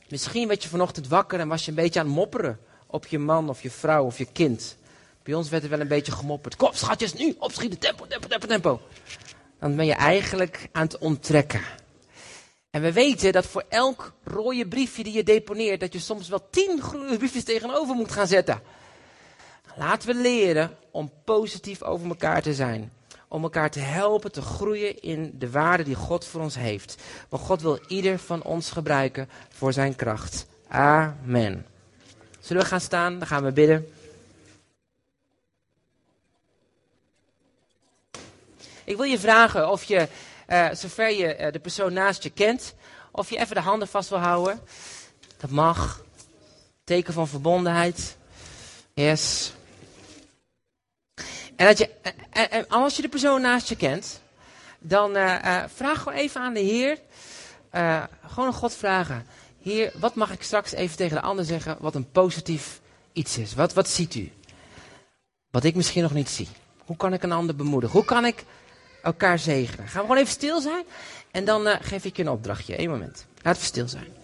Misschien 0.09 0.49
werd 0.49 0.63
je 0.63 0.69
vanochtend 0.69 1.09
wakker 1.09 1.41
en 1.41 1.49
was 1.49 1.65
je 1.65 1.71
een 1.71 1.77
beetje 1.77 2.01
aan 2.01 2.07
het 2.07 2.15
mopperen 2.15 2.59
op 2.87 3.07
je 3.07 3.19
man 3.19 3.49
of 3.49 3.63
je 3.63 3.71
vrouw 3.71 4.05
of 4.05 4.19
je 4.19 4.27
kind. 4.33 4.77
Bij 5.23 5.35
ons 5.35 5.49
werd 5.49 5.63
er 5.63 5.71
wel 5.71 5.81
een 5.81 5.89
beetje 5.89 6.13
gemopperd. 6.13 6.57
Kom, 6.57 6.73
schatjes, 6.73 7.15
nu, 7.15 7.35
opschieten, 7.39 7.79
tempo, 7.79 8.07
tempo, 8.07 8.29
tempo, 8.29 8.47
tempo. 8.47 8.81
Dan 9.59 9.77
ben 9.77 9.87
je 9.87 9.95
eigenlijk 9.95 10.69
aan 10.73 10.83
het 10.83 10.99
onttrekken. 10.99 11.61
En 12.73 12.83
we 12.83 12.93
weten 12.93 13.33
dat 13.33 13.47
voor 13.47 13.65
elk 13.69 14.13
rode 14.25 14.69
briefje 14.69 15.05
die 15.05 15.13
je 15.13 15.23
deponeert, 15.23 15.81
dat 15.81 15.93
je 15.93 15.99
soms 15.99 16.29
wel 16.29 16.49
tien 16.51 16.83
groene 16.83 17.17
briefjes 17.17 17.45
tegenover 17.45 17.95
moet 17.95 18.13
gaan 18.13 18.27
zetten. 18.27 18.63
Laten 19.77 20.09
we 20.09 20.15
leren 20.15 20.77
om 20.91 21.13
positief 21.25 21.83
over 21.83 22.09
elkaar 22.09 22.43
te 22.43 22.55
zijn. 22.55 22.93
Om 23.29 23.43
elkaar 23.43 23.71
te 23.71 23.79
helpen 23.79 24.33
te 24.33 24.43
groeien 24.43 25.01
in 25.01 25.35
de 25.39 25.51
waarde 25.51 25.83
die 25.83 25.95
God 25.95 26.25
voor 26.25 26.41
ons 26.41 26.55
heeft. 26.55 27.03
Want 27.29 27.43
God 27.43 27.63
wil 27.63 27.79
ieder 27.87 28.19
van 28.19 28.43
ons 28.43 28.71
gebruiken 28.71 29.29
voor 29.49 29.73
zijn 29.73 29.97
kracht. 29.97 30.47
Amen. 30.69 31.67
Zullen 32.41 32.63
we 32.63 32.69
gaan 32.69 32.81
staan? 32.81 33.19
Dan 33.19 33.29
gaan 33.29 33.45
we 33.45 33.53
bidden. 33.53 33.93
Ik 38.85 38.97
wil 38.97 39.07
je 39.07 39.19
vragen 39.19 39.71
of 39.71 39.85
je, 39.85 40.09
uh, 40.53 40.69
zover 40.73 41.11
je 41.11 41.39
uh, 41.39 41.53
de 41.53 41.59
persoon 41.59 41.93
naast 41.93 42.23
je 42.23 42.31
kent, 42.31 42.75
of 43.11 43.31
je 43.31 43.39
even 43.39 43.55
de 43.55 43.61
handen 43.61 43.89
vast 43.89 44.09
wil 44.09 44.19
houden. 44.19 44.61
Dat 45.37 45.51
mag. 45.51 46.05
Teken 46.85 47.13
van 47.13 47.29
verbondenheid. 47.29 48.17
Yes. 48.95 49.53
En, 51.57 51.67
dat 51.67 51.79
je, 51.79 51.91
en, 52.31 52.51
en 52.51 52.69
als 52.69 52.97
je 52.97 53.03
de 53.03 53.09
persoon 53.09 53.41
naast 53.41 53.69
je 53.69 53.77
kent, 53.77 54.21
dan 54.79 55.13
vraag 55.75 55.99
gewoon 55.99 56.19
even 56.19 56.41
aan 56.41 56.55
de 56.55 56.61
Heer. 56.61 56.99
gewoon 58.27 58.47
een 58.47 58.53
God 58.53 58.75
vragen. 58.75 59.27
Heer, 59.63 59.93
wat 59.95 60.15
mag 60.15 60.33
ik 60.33 60.43
straks 60.43 60.73
even 60.73 60.97
tegen 60.97 61.17
de 61.17 61.23
ander 61.23 61.45
zeggen 61.45 61.77
wat 61.81 61.95
een 61.95 62.11
positief 62.11 62.81
iets 63.13 63.39
is? 63.39 63.55
Wat, 63.55 63.73
wat 63.73 63.89
ziet 63.89 64.15
u? 64.15 64.33
Wat 65.51 65.65
ik 65.65 65.75
misschien 65.75 66.03
nog 66.03 66.13
niet 66.13 66.29
zie. 66.29 66.49
Hoe 66.85 66.97
kan 66.97 67.13
ik 67.13 67.23
een 67.23 67.33
ander 67.33 67.57
bemoedigen? 67.57 67.97
Hoe 67.97 68.07
kan 68.07 68.25
ik 68.25 68.45
elkaar 69.03 69.39
zegenen? 69.39 69.89
Gaan 69.89 70.01
we 70.01 70.07
gewoon 70.07 70.17
even 70.17 70.33
stil 70.33 70.61
zijn 70.61 70.85
en 71.31 71.45
dan 71.45 71.67
uh, 71.67 71.75
geef 71.81 72.05
ik 72.05 72.17
je 72.17 72.23
een 72.23 72.29
opdrachtje. 72.29 72.81
Eén 72.81 72.91
moment. 72.91 73.27
Laten 73.43 73.61
we 73.61 73.67
stil 73.67 73.89
zijn. 73.89 74.22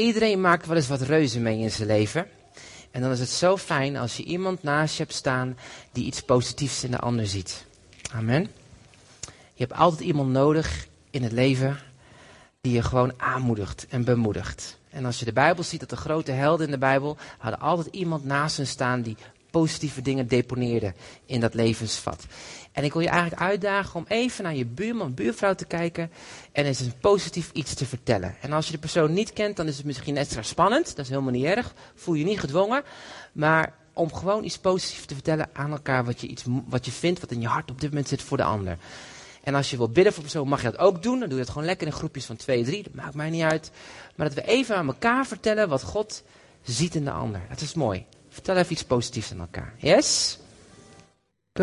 Iedereen 0.00 0.40
maakt 0.40 0.66
wel 0.66 0.76
eens 0.76 0.88
wat 0.88 1.00
reuzen 1.00 1.42
mee 1.42 1.58
in 1.58 1.70
zijn 1.70 1.88
leven. 1.88 2.26
En 2.90 3.00
dan 3.00 3.10
is 3.10 3.20
het 3.20 3.28
zo 3.28 3.56
fijn 3.56 3.96
als 3.96 4.16
je 4.16 4.22
iemand 4.22 4.62
naast 4.62 4.96
je 4.96 5.02
hebt 5.02 5.14
staan 5.14 5.56
die 5.92 6.04
iets 6.04 6.22
positiefs 6.22 6.84
in 6.84 6.90
de 6.90 6.98
ander 6.98 7.26
ziet. 7.26 7.64
Amen. 8.12 8.50
Je 9.54 9.66
hebt 9.66 9.78
altijd 9.78 10.00
iemand 10.00 10.30
nodig 10.30 10.86
in 11.10 11.22
het 11.22 11.32
leven 11.32 11.78
die 12.60 12.72
je 12.72 12.82
gewoon 12.82 13.12
aanmoedigt 13.16 13.86
en 13.88 14.04
bemoedigt. 14.04 14.78
En 14.90 15.04
als 15.04 15.18
je 15.18 15.24
de 15.24 15.32
Bijbel 15.32 15.64
ziet, 15.64 15.80
dat 15.80 15.90
de 15.90 15.96
grote 15.96 16.32
helden 16.32 16.66
in 16.66 16.72
de 16.72 16.78
Bijbel 16.78 17.16
hadden 17.38 17.60
altijd 17.60 17.94
iemand 17.94 18.24
naast 18.24 18.56
hen 18.56 18.66
staan 18.66 19.02
die 19.02 19.16
positieve 19.50 20.02
dingen 20.02 20.28
deponeerde 20.28 20.94
in 21.26 21.40
dat 21.40 21.54
levensvat. 21.54 22.26
En 22.72 22.84
ik 22.84 22.92
wil 22.92 23.02
je 23.02 23.08
eigenlijk 23.08 23.42
uitdagen 23.42 24.00
om 24.00 24.04
even 24.08 24.44
naar 24.44 24.54
je 24.54 24.66
buurman, 24.66 25.14
buurvrouw 25.14 25.54
te 25.54 25.64
kijken 25.64 26.10
en 26.52 26.64
eens 26.64 26.80
een 26.80 26.98
positief 27.00 27.50
iets 27.52 27.74
te 27.74 27.86
vertellen. 27.86 28.36
En 28.40 28.52
als 28.52 28.66
je 28.66 28.72
de 28.72 28.78
persoon 28.78 29.12
niet 29.12 29.32
kent, 29.32 29.56
dan 29.56 29.66
is 29.66 29.76
het 29.76 29.86
misschien 29.86 30.16
extra 30.16 30.42
spannend. 30.42 30.86
Dat 30.86 31.04
is 31.04 31.08
helemaal 31.08 31.32
niet 31.32 31.44
erg. 31.44 31.74
Voel 31.94 32.14
je 32.14 32.24
niet 32.24 32.40
gedwongen. 32.40 32.82
Maar 33.32 33.74
om 33.92 34.12
gewoon 34.12 34.44
iets 34.44 34.58
positiefs 34.58 35.06
te 35.06 35.14
vertellen 35.14 35.48
aan 35.52 35.70
elkaar 35.70 36.04
wat 36.04 36.20
je, 36.20 36.26
iets, 36.26 36.44
wat 36.66 36.84
je 36.84 36.92
vindt, 36.92 37.20
wat 37.20 37.30
in 37.30 37.40
je 37.40 37.46
hart 37.46 37.70
op 37.70 37.80
dit 37.80 37.90
moment 37.90 38.08
zit 38.08 38.22
voor 38.22 38.36
de 38.36 38.42
ander. 38.44 38.78
En 39.42 39.54
als 39.54 39.70
je 39.70 39.76
wil 39.76 39.88
bidden 39.88 40.12
voor 40.12 40.22
persoon, 40.22 40.48
mag 40.48 40.62
je 40.62 40.70
dat 40.70 40.80
ook 40.80 41.02
doen. 41.02 41.18
Dan 41.18 41.28
doe 41.28 41.38
je 41.38 41.44
dat 41.44 41.52
gewoon 41.52 41.68
lekker 41.68 41.86
in 41.86 41.92
groepjes 41.92 42.24
van 42.24 42.36
twee, 42.36 42.64
drie. 42.64 42.82
Dat 42.82 42.94
maakt 42.94 43.14
mij 43.14 43.30
niet 43.30 43.42
uit. 43.42 43.70
Maar 44.14 44.26
dat 44.26 44.44
we 44.44 44.50
even 44.50 44.76
aan 44.76 44.86
elkaar 44.86 45.26
vertellen 45.26 45.68
wat 45.68 45.82
God 45.82 46.22
ziet 46.62 46.94
in 46.94 47.04
de 47.04 47.10
ander. 47.10 47.40
Dat 47.48 47.60
is 47.60 47.74
mooi. 47.74 48.06
Vertel 48.30 48.56
even 48.56 48.72
iets 48.72 48.84
positiefs 48.84 49.32
aan 49.32 49.40
elkaar. 49.40 49.74
Yes? 49.76 50.38